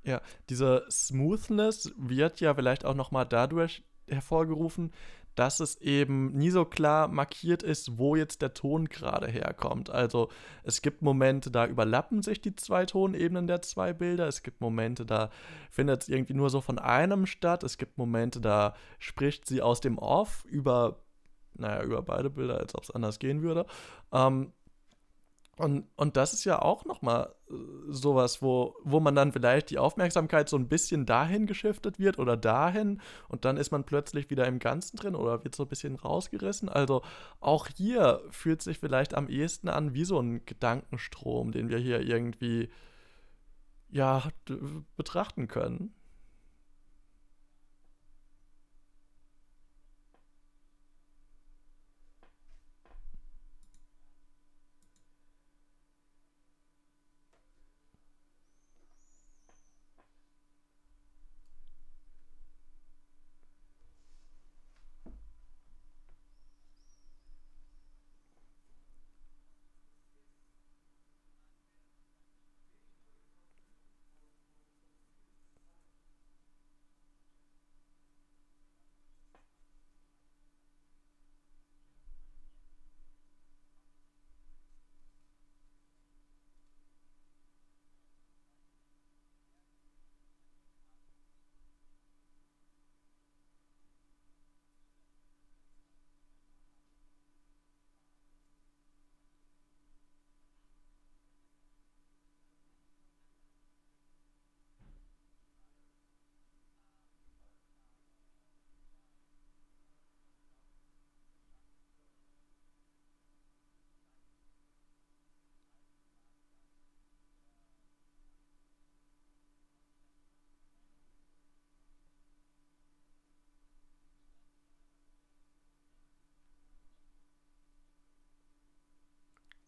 ja, 0.04 0.20
diese 0.48 0.84
Smoothness 0.90 1.94
wird 1.96 2.40
ja 2.40 2.54
vielleicht 2.54 2.84
auch 2.84 2.94
nochmal 2.94 3.26
dadurch 3.26 3.84
hervorgerufen, 4.08 4.92
dass 5.34 5.60
es 5.60 5.76
eben 5.80 6.32
nie 6.32 6.50
so 6.50 6.64
klar 6.64 7.08
markiert 7.08 7.62
ist, 7.62 7.96
wo 7.96 8.16
jetzt 8.16 8.42
der 8.42 8.52
Ton 8.52 8.88
gerade 8.88 9.28
herkommt. 9.28 9.88
Also 9.88 10.28
es 10.62 10.82
gibt 10.82 11.00
Momente, 11.02 11.50
da 11.50 11.66
überlappen 11.66 12.22
sich 12.22 12.40
die 12.40 12.54
zwei 12.54 12.84
Tonebenen 12.84 13.46
der 13.46 13.62
zwei 13.62 13.92
Bilder. 13.92 14.28
Es 14.28 14.42
gibt 14.42 14.60
Momente, 14.60 15.06
da 15.06 15.30
findet 15.70 16.02
es 16.02 16.08
irgendwie 16.08 16.34
nur 16.34 16.50
so 16.50 16.60
von 16.60 16.78
einem 16.78 17.26
statt. 17.26 17.62
Es 17.62 17.78
gibt 17.78 17.96
Momente, 17.96 18.40
da 18.40 18.74
spricht 18.98 19.46
sie 19.46 19.62
aus 19.62 19.80
dem 19.80 19.98
Off 19.98 20.44
über, 20.44 21.02
naja, 21.54 21.82
über 21.82 22.02
beide 22.02 22.28
Bilder, 22.28 22.58
als 22.58 22.74
ob 22.74 22.82
es 22.84 22.90
anders 22.90 23.18
gehen 23.18 23.40
würde. 23.40 23.64
Ähm, 24.12 24.52
und, 25.58 25.86
und 25.96 26.16
das 26.16 26.32
ist 26.32 26.44
ja 26.44 26.62
auch 26.62 26.86
nochmal 26.86 27.34
äh, 27.50 27.54
sowas, 27.88 28.40
wo, 28.40 28.74
wo 28.84 29.00
man 29.00 29.14
dann 29.14 29.32
vielleicht 29.32 29.68
die 29.70 29.78
Aufmerksamkeit 29.78 30.48
so 30.48 30.56
ein 30.56 30.68
bisschen 30.68 31.04
dahin 31.04 31.46
geschiftet 31.46 31.98
wird 31.98 32.18
oder 32.18 32.38
dahin 32.38 33.00
und 33.28 33.44
dann 33.44 33.58
ist 33.58 33.70
man 33.70 33.84
plötzlich 33.84 34.30
wieder 34.30 34.46
im 34.46 34.58
Ganzen 34.58 34.96
drin 34.96 35.14
oder 35.14 35.44
wird 35.44 35.54
so 35.54 35.64
ein 35.64 35.68
bisschen 35.68 35.96
rausgerissen. 35.96 36.70
Also 36.70 37.02
auch 37.40 37.68
hier 37.68 38.22
fühlt 38.30 38.62
sich 38.62 38.78
vielleicht 38.78 39.14
am 39.14 39.28
ehesten 39.28 39.68
an 39.68 39.92
wie 39.92 40.04
so 40.04 40.18
ein 40.18 40.44
Gedankenstrom, 40.46 41.52
den 41.52 41.68
wir 41.68 41.78
hier 41.78 42.00
irgendwie 42.00 42.70
ja 43.90 44.22
betrachten 44.96 45.48
können. 45.48 45.94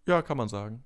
Ja, 0.07 0.23
kann 0.23 0.37
man 0.37 0.49
sagen. 0.49 0.85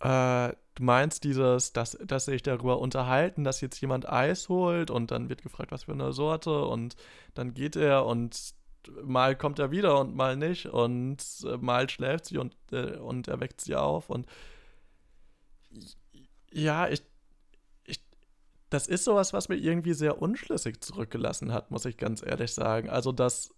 Äh, 0.00 0.54
du 0.74 0.82
meinst 0.82 1.24
dieses, 1.24 1.72
dass, 1.72 1.98
dass 2.04 2.24
sich 2.26 2.42
darüber 2.42 2.78
unterhalten, 2.80 3.44
dass 3.44 3.60
jetzt 3.60 3.80
jemand 3.80 4.08
Eis 4.08 4.48
holt 4.48 4.90
und 4.90 5.10
dann 5.10 5.28
wird 5.28 5.42
gefragt, 5.42 5.72
was 5.72 5.84
für 5.84 5.92
eine 5.92 6.12
Sorte 6.12 6.64
und 6.64 6.96
dann 7.34 7.54
geht 7.54 7.76
er 7.76 8.06
und 8.06 8.54
mal 9.02 9.36
kommt 9.36 9.58
er 9.58 9.70
wieder 9.70 10.00
und 10.00 10.16
mal 10.16 10.36
nicht 10.36 10.66
und 10.66 11.18
äh, 11.44 11.56
mal 11.58 11.88
schläft 11.90 12.26
sie 12.26 12.38
und, 12.38 12.56
äh, 12.72 12.96
und 12.96 13.28
er 13.28 13.40
weckt 13.40 13.60
sie 13.60 13.76
auf 13.76 14.08
und 14.10 14.26
ja, 16.52 16.88
ich, 16.88 17.02
ich, 17.84 18.02
das 18.70 18.86
ist 18.86 19.04
sowas, 19.04 19.32
was 19.32 19.48
mir 19.48 19.56
irgendwie 19.56 19.94
sehr 19.94 20.20
unschlüssig 20.22 20.80
zurückgelassen 20.82 21.52
hat, 21.52 21.70
muss 21.70 21.84
ich 21.84 21.96
ganz 21.96 22.22
ehrlich 22.24 22.52
sagen. 22.54 22.90
Also 22.90 23.12
das, 23.12 23.54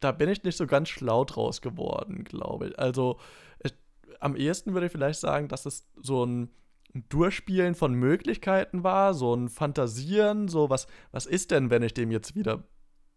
da 0.00 0.12
bin 0.12 0.28
ich 0.28 0.44
nicht 0.44 0.56
so 0.56 0.66
ganz 0.66 0.88
schlau 0.90 1.24
draus 1.24 1.62
geworden, 1.62 2.24
glaube 2.24 2.68
ich. 2.70 2.78
Also 2.78 3.18
ich, 3.64 3.74
am 4.20 4.36
ehesten 4.36 4.72
würde 4.74 4.86
ich 4.86 4.92
vielleicht 4.92 5.20
sagen, 5.20 5.48
dass 5.48 5.66
es 5.66 5.90
so 6.00 6.24
ein 6.24 6.50
Durchspielen 6.92 7.74
von 7.74 7.94
Möglichkeiten 7.94 8.82
war, 8.82 9.14
so 9.14 9.34
ein 9.34 9.48
Fantasieren, 9.48 10.48
so 10.48 10.70
was, 10.70 10.86
was 11.12 11.26
ist 11.26 11.50
denn, 11.50 11.70
wenn 11.70 11.82
ich 11.82 11.94
dem 11.94 12.10
jetzt 12.10 12.34
wieder 12.34 12.64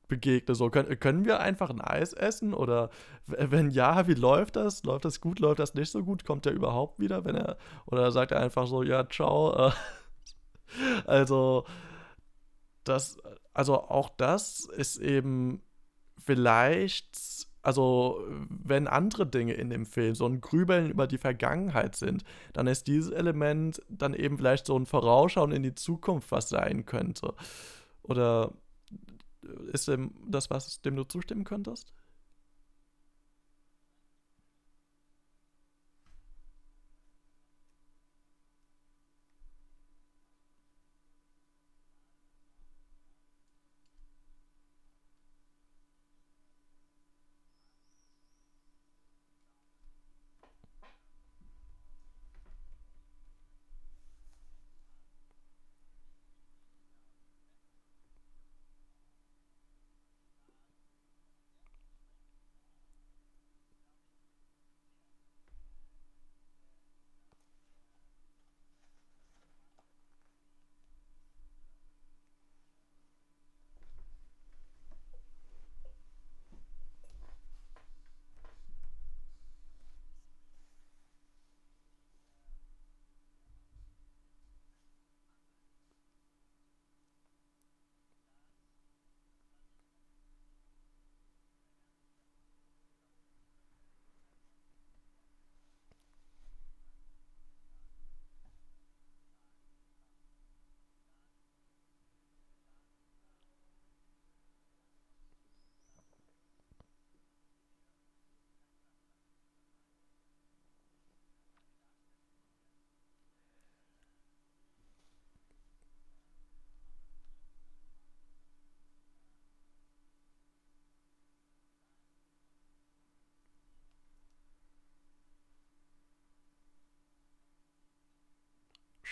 begegne? 0.08 0.54
So, 0.56 0.70
können, 0.70 1.00
können 1.00 1.26
wir 1.26 1.40
einfach 1.40 1.70
ein 1.70 1.82
Eis 1.82 2.14
essen? 2.14 2.54
Oder 2.54 2.90
wenn 3.26 3.70
ja, 3.72 4.08
wie 4.08 4.14
läuft 4.14 4.56
das? 4.56 4.84
Läuft 4.84 5.06
das 5.06 5.22
gut, 5.22 5.40
läuft 5.40 5.60
das 5.60 5.74
nicht 5.74 5.92
so 5.92 6.04
gut? 6.04 6.24
Kommt 6.24 6.46
er 6.46 6.52
überhaupt 6.54 7.00
wieder, 7.00 7.26
wenn 7.26 7.36
er, 7.36 7.58
oder 7.86 8.12
sagt 8.12 8.32
er 8.32 8.40
einfach 8.40 8.68
so, 8.68 8.84
ja, 8.84 9.08
ciao. 9.10 9.70
Äh, 9.70 9.72
also, 11.06 11.66
das, 12.84 13.18
also 13.54 13.82
auch 13.82 14.10
das 14.10 14.66
ist 14.66 14.98
eben 14.98 15.62
vielleicht 16.24 17.48
also 17.64 18.22
wenn 18.50 18.88
andere 18.88 19.26
Dinge 19.26 19.54
in 19.54 19.70
dem 19.70 19.86
Film 19.86 20.16
so 20.16 20.28
ein 20.28 20.42
Grübeln 20.42 20.92
über 20.92 21.08
die 21.08 21.18
Vergangenheit 21.18 21.96
sind, 21.96 22.24
dann 22.54 22.68
ist 22.68 22.88
dieses 22.88 23.12
Element 23.12 23.82
dann 23.90 24.14
eben 24.14 24.38
vielleicht 24.38 24.68
so 24.68 24.78
ein 24.78 24.86
Vorausschauen 24.86 25.52
in 25.54 25.64
die 25.64 25.74
Zukunft, 25.76 26.32
was 26.32 26.50
sein 26.50 26.86
könnte. 26.86 27.34
Oder 28.04 28.52
Ist 29.72 29.92
das 30.28 30.50
was, 30.50 30.82
dem 30.82 30.96
du 30.96 31.04
zustimmen 31.06 31.44
könntest? 31.44 31.94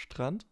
Strand? 0.02 0.46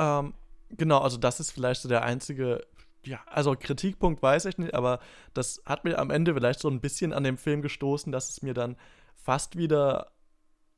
Ähm, 0.00 0.32
genau, 0.70 0.98
also 0.98 1.18
das 1.18 1.40
ist 1.40 1.50
vielleicht 1.50 1.82
so 1.82 1.88
der 1.88 2.02
einzige, 2.02 2.66
ja, 3.04 3.20
also 3.26 3.54
Kritikpunkt 3.58 4.22
weiß 4.22 4.46
ich 4.46 4.56
nicht, 4.56 4.74
aber 4.74 4.98
das 5.34 5.62
hat 5.66 5.84
mir 5.84 5.98
am 5.98 6.10
Ende 6.10 6.32
vielleicht 6.32 6.60
so 6.60 6.68
ein 6.68 6.80
bisschen 6.80 7.12
an 7.12 7.22
dem 7.22 7.36
Film 7.36 7.60
gestoßen, 7.60 8.10
dass 8.10 8.30
es 8.30 8.40
mir 8.40 8.54
dann 8.54 8.76
fast 9.14 9.56
wieder 9.56 10.12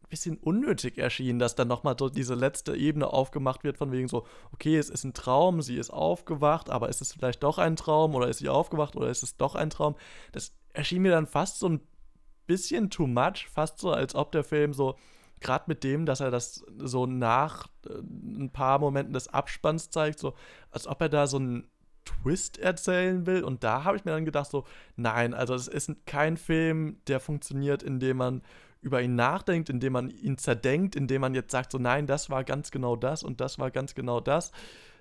ein 0.02 0.08
bisschen 0.08 0.38
unnötig 0.38 0.98
erschien, 0.98 1.38
dass 1.38 1.54
dann 1.54 1.68
nochmal 1.68 1.94
so 1.96 2.08
diese 2.08 2.34
letzte 2.34 2.76
Ebene 2.76 3.06
aufgemacht 3.06 3.62
wird, 3.62 3.78
von 3.78 3.92
wegen 3.92 4.08
so, 4.08 4.26
okay, 4.52 4.76
es 4.76 4.90
ist 4.90 5.04
ein 5.04 5.14
Traum, 5.14 5.62
sie 5.62 5.76
ist 5.76 5.90
aufgewacht, 5.90 6.68
aber 6.68 6.88
ist 6.88 7.00
es 7.00 7.12
vielleicht 7.12 7.44
doch 7.44 7.58
ein 7.58 7.76
Traum 7.76 8.16
oder 8.16 8.28
ist 8.28 8.38
sie 8.38 8.48
aufgewacht 8.48 8.96
oder 8.96 9.08
ist 9.08 9.22
es 9.22 9.36
doch 9.36 9.54
ein 9.54 9.70
Traum? 9.70 9.94
Das 10.32 10.52
erschien 10.72 11.02
mir 11.02 11.12
dann 11.12 11.26
fast 11.26 11.60
so 11.60 11.68
ein 11.68 11.80
bisschen 12.48 12.90
too 12.90 13.06
much, 13.06 13.46
fast 13.48 13.78
so, 13.78 13.92
als 13.92 14.16
ob 14.16 14.32
der 14.32 14.42
Film 14.42 14.74
so 14.74 14.96
gerade 15.42 15.64
mit 15.66 15.84
dem, 15.84 16.06
dass 16.06 16.20
er 16.20 16.30
das 16.30 16.64
so 16.78 17.06
nach 17.06 17.66
äh, 17.86 17.98
ein 17.98 18.50
paar 18.52 18.78
Momenten 18.78 19.14
des 19.14 19.28
Abspanns 19.28 19.90
zeigt, 19.90 20.18
so 20.18 20.34
als 20.70 20.86
ob 20.86 21.00
er 21.00 21.08
da 21.08 21.26
so 21.26 21.36
einen 21.36 21.68
Twist 22.04 22.58
erzählen 22.58 23.26
will. 23.26 23.44
Und 23.44 23.64
da 23.64 23.84
habe 23.84 23.96
ich 23.96 24.04
mir 24.04 24.12
dann 24.12 24.24
gedacht, 24.24 24.50
so, 24.50 24.64
nein, 24.96 25.34
also 25.34 25.54
es 25.54 25.68
ist 25.68 25.90
kein 26.06 26.36
Film, 26.36 27.00
der 27.06 27.20
funktioniert, 27.20 27.82
indem 27.82 28.16
man 28.18 28.42
über 28.80 29.00
ihn 29.00 29.14
nachdenkt, 29.14 29.70
indem 29.70 29.92
man 29.92 30.10
ihn 30.10 30.38
zerdenkt, 30.38 30.96
indem 30.96 31.20
man 31.20 31.34
jetzt 31.34 31.52
sagt, 31.52 31.70
so, 31.70 31.78
nein, 31.78 32.06
das 32.06 32.30
war 32.30 32.42
ganz 32.42 32.70
genau 32.72 32.96
das 32.96 33.22
und 33.22 33.40
das 33.40 33.58
war 33.58 33.70
ganz 33.70 33.94
genau 33.94 34.20
das. 34.20 34.50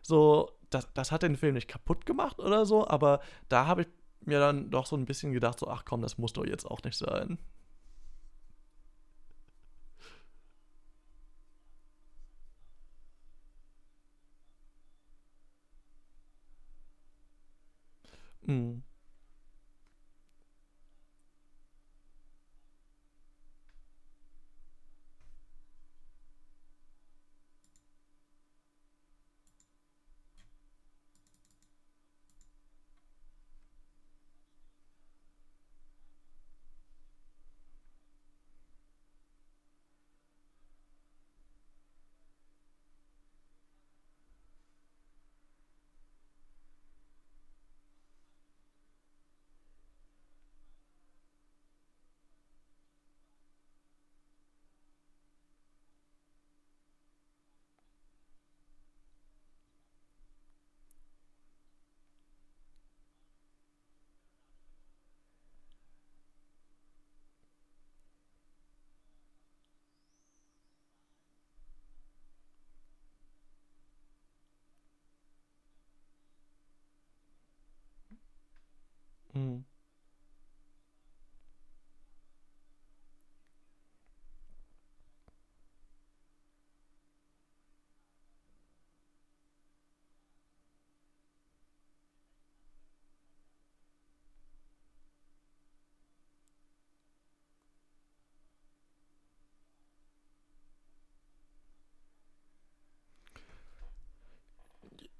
So, 0.03 0.51
das, 0.69 0.87
das 0.93 1.11
hat 1.11 1.23
den 1.23 1.35
Film 1.35 1.55
nicht 1.55 1.67
kaputt 1.67 2.05
gemacht 2.05 2.39
oder 2.39 2.65
so, 2.65 2.87
aber 2.87 3.21
da 3.49 3.65
habe 3.65 3.83
ich 3.83 3.87
mir 4.23 4.39
dann 4.39 4.69
doch 4.69 4.85
so 4.85 4.95
ein 4.95 5.05
bisschen 5.05 5.33
gedacht, 5.33 5.59
so, 5.59 5.67
ach 5.67 5.83
komm, 5.83 6.01
das 6.01 6.19
muss 6.19 6.33
doch 6.33 6.45
jetzt 6.45 6.65
auch 6.65 6.83
nicht 6.83 6.97
sein. 6.97 7.39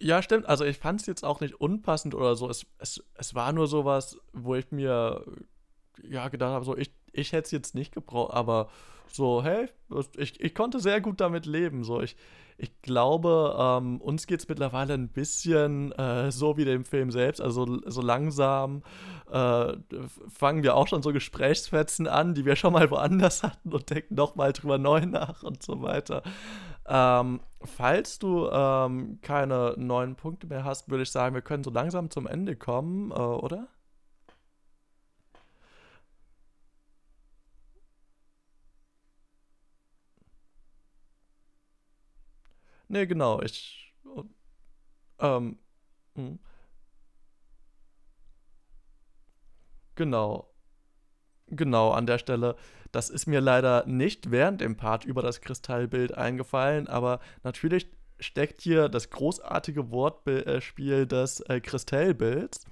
Ja, 0.02 0.22
stimmt. 0.24 0.48
Also 0.48 0.66
ich 0.66 0.80
fand 0.80 1.00
es 1.02 1.08
jetzt 1.08 1.24
auch 1.24 1.42
nicht 1.42 1.54
unpassend 1.62 2.16
oder 2.16 2.36
so. 2.36 2.50
Es, 2.50 2.66
es, 2.80 3.04
es 3.14 3.36
war 3.36 3.54
nur 3.54 3.68
sowas, 3.68 4.18
wo 4.34 4.56
ich 4.56 4.72
mir 4.72 5.24
ja 6.02 6.28
gedacht 6.30 6.52
habe, 6.52 6.66
so 6.66 6.76
ich, 6.76 6.92
ich 7.12 7.32
hätte 7.34 7.46
es 7.46 7.52
jetzt 7.52 7.76
nicht 7.76 7.94
gebraucht, 7.94 8.34
aber 8.34 8.70
so, 9.08 9.44
hey, 9.44 9.68
ich, 10.18 10.40
ich 10.40 10.56
konnte 10.56 10.80
sehr 10.80 11.02
gut 11.02 11.22
damit 11.22 11.46
leben. 11.46 11.84
So, 11.84 12.02
ich, 12.02 12.16
ich 12.58 12.82
glaube, 12.82 13.56
ähm, 13.60 14.02
uns 14.02 14.26
geht 14.26 14.40
es 14.40 14.50
mittlerweile 14.50 14.94
ein 14.96 15.10
bisschen 15.10 15.92
äh, 15.92 16.32
so 16.32 16.58
wie 16.58 16.66
dem 16.66 16.84
Film 16.86 17.12
selbst. 17.12 17.40
Also 17.40 17.80
so 17.86 18.02
langsam 18.02 18.82
äh, 19.32 19.74
fangen 20.30 20.64
wir 20.64 20.76
auch 20.76 20.88
schon 20.88 21.04
so 21.04 21.14
Gesprächsfetzen 21.14 22.08
an, 22.08 22.34
die 22.34 22.46
wir 22.46 22.56
schon 22.56 22.74
mal 22.74 22.90
woanders 22.90 23.44
hatten 23.44 23.72
und 23.72 23.90
denken 23.90 24.16
nochmal 24.16 24.54
drüber 24.54 24.80
neu 24.80 25.06
nach 25.06 25.44
und 25.44 25.62
so 25.62 25.82
weiter. 25.82 26.24
Ähm, 26.88 27.42
falls 27.64 28.20
du 28.20 28.50
ähm, 28.52 29.20
keine 29.22 29.76
neuen 29.78 30.16
Punkte 30.16 30.48
mehr 30.48 30.64
hast, 30.66 30.90
würde 30.90 31.04
ich 31.04 31.12
sagen, 31.12 31.36
wir 31.36 31.42
können 31.42 31.64
so 31.64 31.72
langsam 31.72 32.10
zum 32.10 32.28
Ende 32.28 32.56
kommen, 32.56 33.12
äh, 33.12 33.16
oder? 33.16 33.68
Nee, 42.90 43.06
genau, 43.08 43.42
ich. 43.42 43.94
Ähm, 45.20 45.58
hm, 46.16 46.40
genau, 49.96 50.51
genau, 51.52 51.92
an 51.92 52.06
der 52.06 52.18
Stelle. 52.18 52.56
Das 52.92 53.10
ist 53.10 53.28
mir 53.28 53.42
leider 53.42 53.86
nicht 53.88 54.32
während 54.32 54.62
dem 54.62 54.78
Part 54.78 55.06
über 55.06 55.22
das 55.22 55.42
Kristallbild 55.42 56.18
eingefallen, 56.18 56.88
aber 56.88 57.20
natürlich 57.44 57.88
steckt 58.20 58.62
hier 58.62 58.90
das 58.90 59.10
großartige 59.10 59.92
Wortspiel 59.92 61.08
des 61.08 61.40
äh, 61.42 61.60
Kristallbilds. 61.60 62.66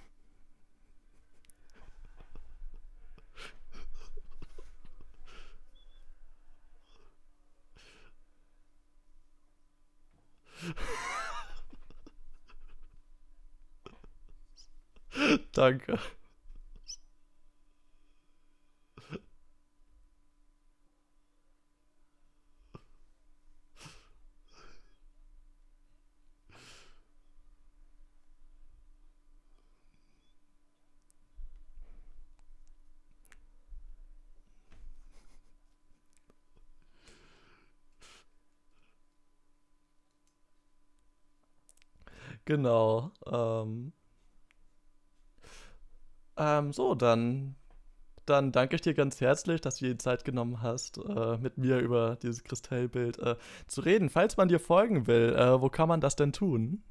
Danke. 15.53 15.99
Genau. 42.46 43.12
Ähm, 43.32 43.94
ähm, 46.38 46.74
so, 46.74 46.96
dann, 46.96 47.56
dann 48.26 48.52
danke 48.52 48.76
ich 48.76 48.82
dir 48.82 48.94
ganz 48.94 49.22
herzlich, 49.22 49.62
dass 49.62 49.78
du 49.78 49.86
dir 49.86 49.92
die 49.94 49.98
Zeit 49.98 50.26
genommen 50.26 50.62
hast, 50.62 50.98
äh, 50.98 51.38
mit 51.38 51.58
mir 51.58 51.80
über 51.80 52.18
dieses 52.22 52.44
Kristallbild 52.44 53.20
äh, 53.20 53.36
zu 53.68 53.82
reden. 53.82 54.10
Falls 54.10 54.38
man 54.38 54.48
dir 54.48 54.60
folgen 54.60 55.08
will, 55.08 55.36
äh, 55.36 55.62
wo 55.62 55.70
kann 55.70 55.90
man 55.90 56.02
das 56.02 56.16
denn 56.16 56.34
tun? 56.34 56.84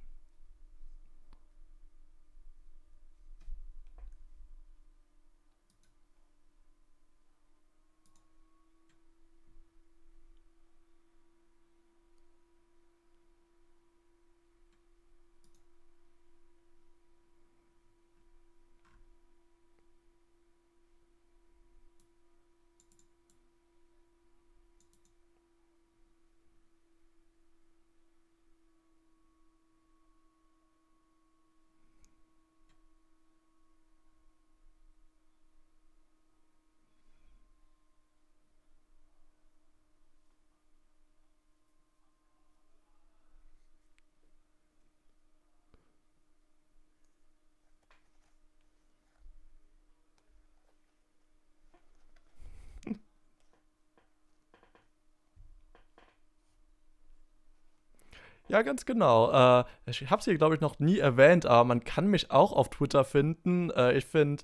Ja, 58.48 58.62
ganz 58.62 58.86
genau. 58.86 59.30
Äh, 59.60 59.64
ich 59.86 60.10
habe 60.10 60.20
es 60.20 60.24
hier, 60.24 60.36
glaube 60.36 60.54
ich, 60.54 60.60
noch 60.60 60.78
nie 60.78 60.98
erwähnt, 60.98 61.46
aber 61.46 61.64
man 61.64 61.84
kann 61.84 62.06
mich 62.06 62.30
auch 62.30 62.52
auf 62.52 62.70
Twitter 62.70 63.04
finden. 63.04 63.70
Äh, 63.70 63.96
ich 63.98 64.06
finde 64.06 64.42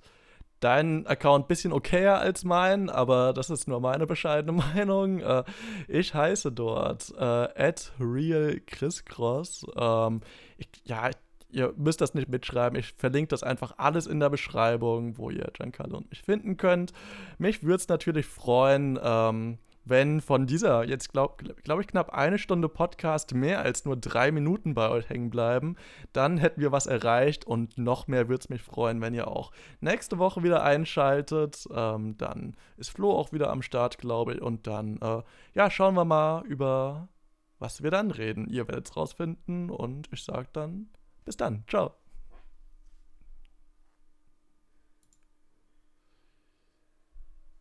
deinen 0.61 1.07
Account 1.07 1.45
ein 1.45 1.49
bisschen 1.49 1.73
okayer 1.73 2.19
als 2.19 2.45
mein, 2.45 2.89
aber 2.89 3.33
das 3.33 3.51
ist 3.51 3.69
nur 3.69 3.81
meine 3.81 4.07
bescheidene 4.07 4.53
Meinung. 4.75 5.21
Äh, 5.21 5.45
ich 5.89 6.15
heiße 6.15 6.53
dort 6.53 7.13
äh, 7.17 7.73
realchriscross. 8.01 9.67
Ähm, 9.77 10.21
ja, 10.85 11.11
ihr 11.51 11.73
müsst 11.77 12.01
das 12.01 12.15
nicht 12.15 12.29
mitschreiben. 12.29 12.79
Ich 12.79 12.93
verlinke 12.95 13.29
das 13.29 13.43
einfach 13.43 13.75
alles 13.79 14.07
in 14.07 14.21
der 14.21 14.31
Beschreibung, 14.31 15.17
wo 15.17 15.31
ihr 15.31 15.49
Giancarlo 15.53 15.99
und 15.99 16.11
mich 16.11 16.23
finden 16.23 16.57
könnt. 16.57 16.93
Mich 17.39 17.63
würde 17.63 17.77
es 17.77 17.89
natürlich 17.89 18.27
freuen, 18.27 18.99
ähm, 19.03 19.59
wenn 19.85 20.20
von 20.20 20.47
dieser 20.47 20.85
jetzt, 20.85 21.12
glaube 21.12 21.45
glaub 21.62 21.80
ich, 21.80 21.87
knapp 21.87 22.11
eine 22.11 22.39
Stunde 22.39 22.68
Podcast 22.68 23.35
mehr 23.35 23.61
als 23.61 23.85
nur 23.85 23.97
drei 23.97 24.32
Minuten 24.32 24.74
bei 24.74 24.89
euch 24.89 25.09
hängen 25.09 25.30
bleiben, 25.30 25.76
dann 26.12 26.39
hätten 26.39 26.61
wir 26.61 26.72
was 26.72 26.87
erreicht 26.87 27.45
und 27.47 27.78
noch 27.78 28.07
mehr 28.07 28.28
würde 28.28 28.41
es 28.43 28.49
mich 28.49 28.62
freuen, 28.62 29.01
wenn 29.01 29.14
ihr 29.14 29.28
auch 29.28 29.53
nächste 29.80 30.18
Woche 30.18 30.43
wieder 30.43 30.62
einschaltet. 30.62 31.66
Ähm, 31.74 32.16
dann 32.16 32.57
ist 32.76 32.91
Flo 32.91 33.12
auch 33.12 33.32
wieder 33.32 33.51
am 33.51 33.62
Start, 33.62 33.99
glaube 33.99 34.35
ich, 34.35 34.43
und 34.43 34.66
dann, 34.66 34.99
äh, 34.99 35.22
ja, 35.55 35.70
schauen 35.70 35.95
wir 35.95 36.05
mal 36.05 36.45
über 36.47 37.09
was 37.59 37.82
wir 37.82 37.91
dann 37.91 38.11
reden. 38.11 38.47
Ihr 38.47 38.68
werdet 38.68 38.89
es 38.89 38.97
rausfinden 38.97 39.70
und 39.70 40.09
ich 40.12 40.22
sage 40.22 40.49
dann 40.53 40.89
bis 41.24 41.37
dann. 41.37 41.64
Ciao. 41.66 42.04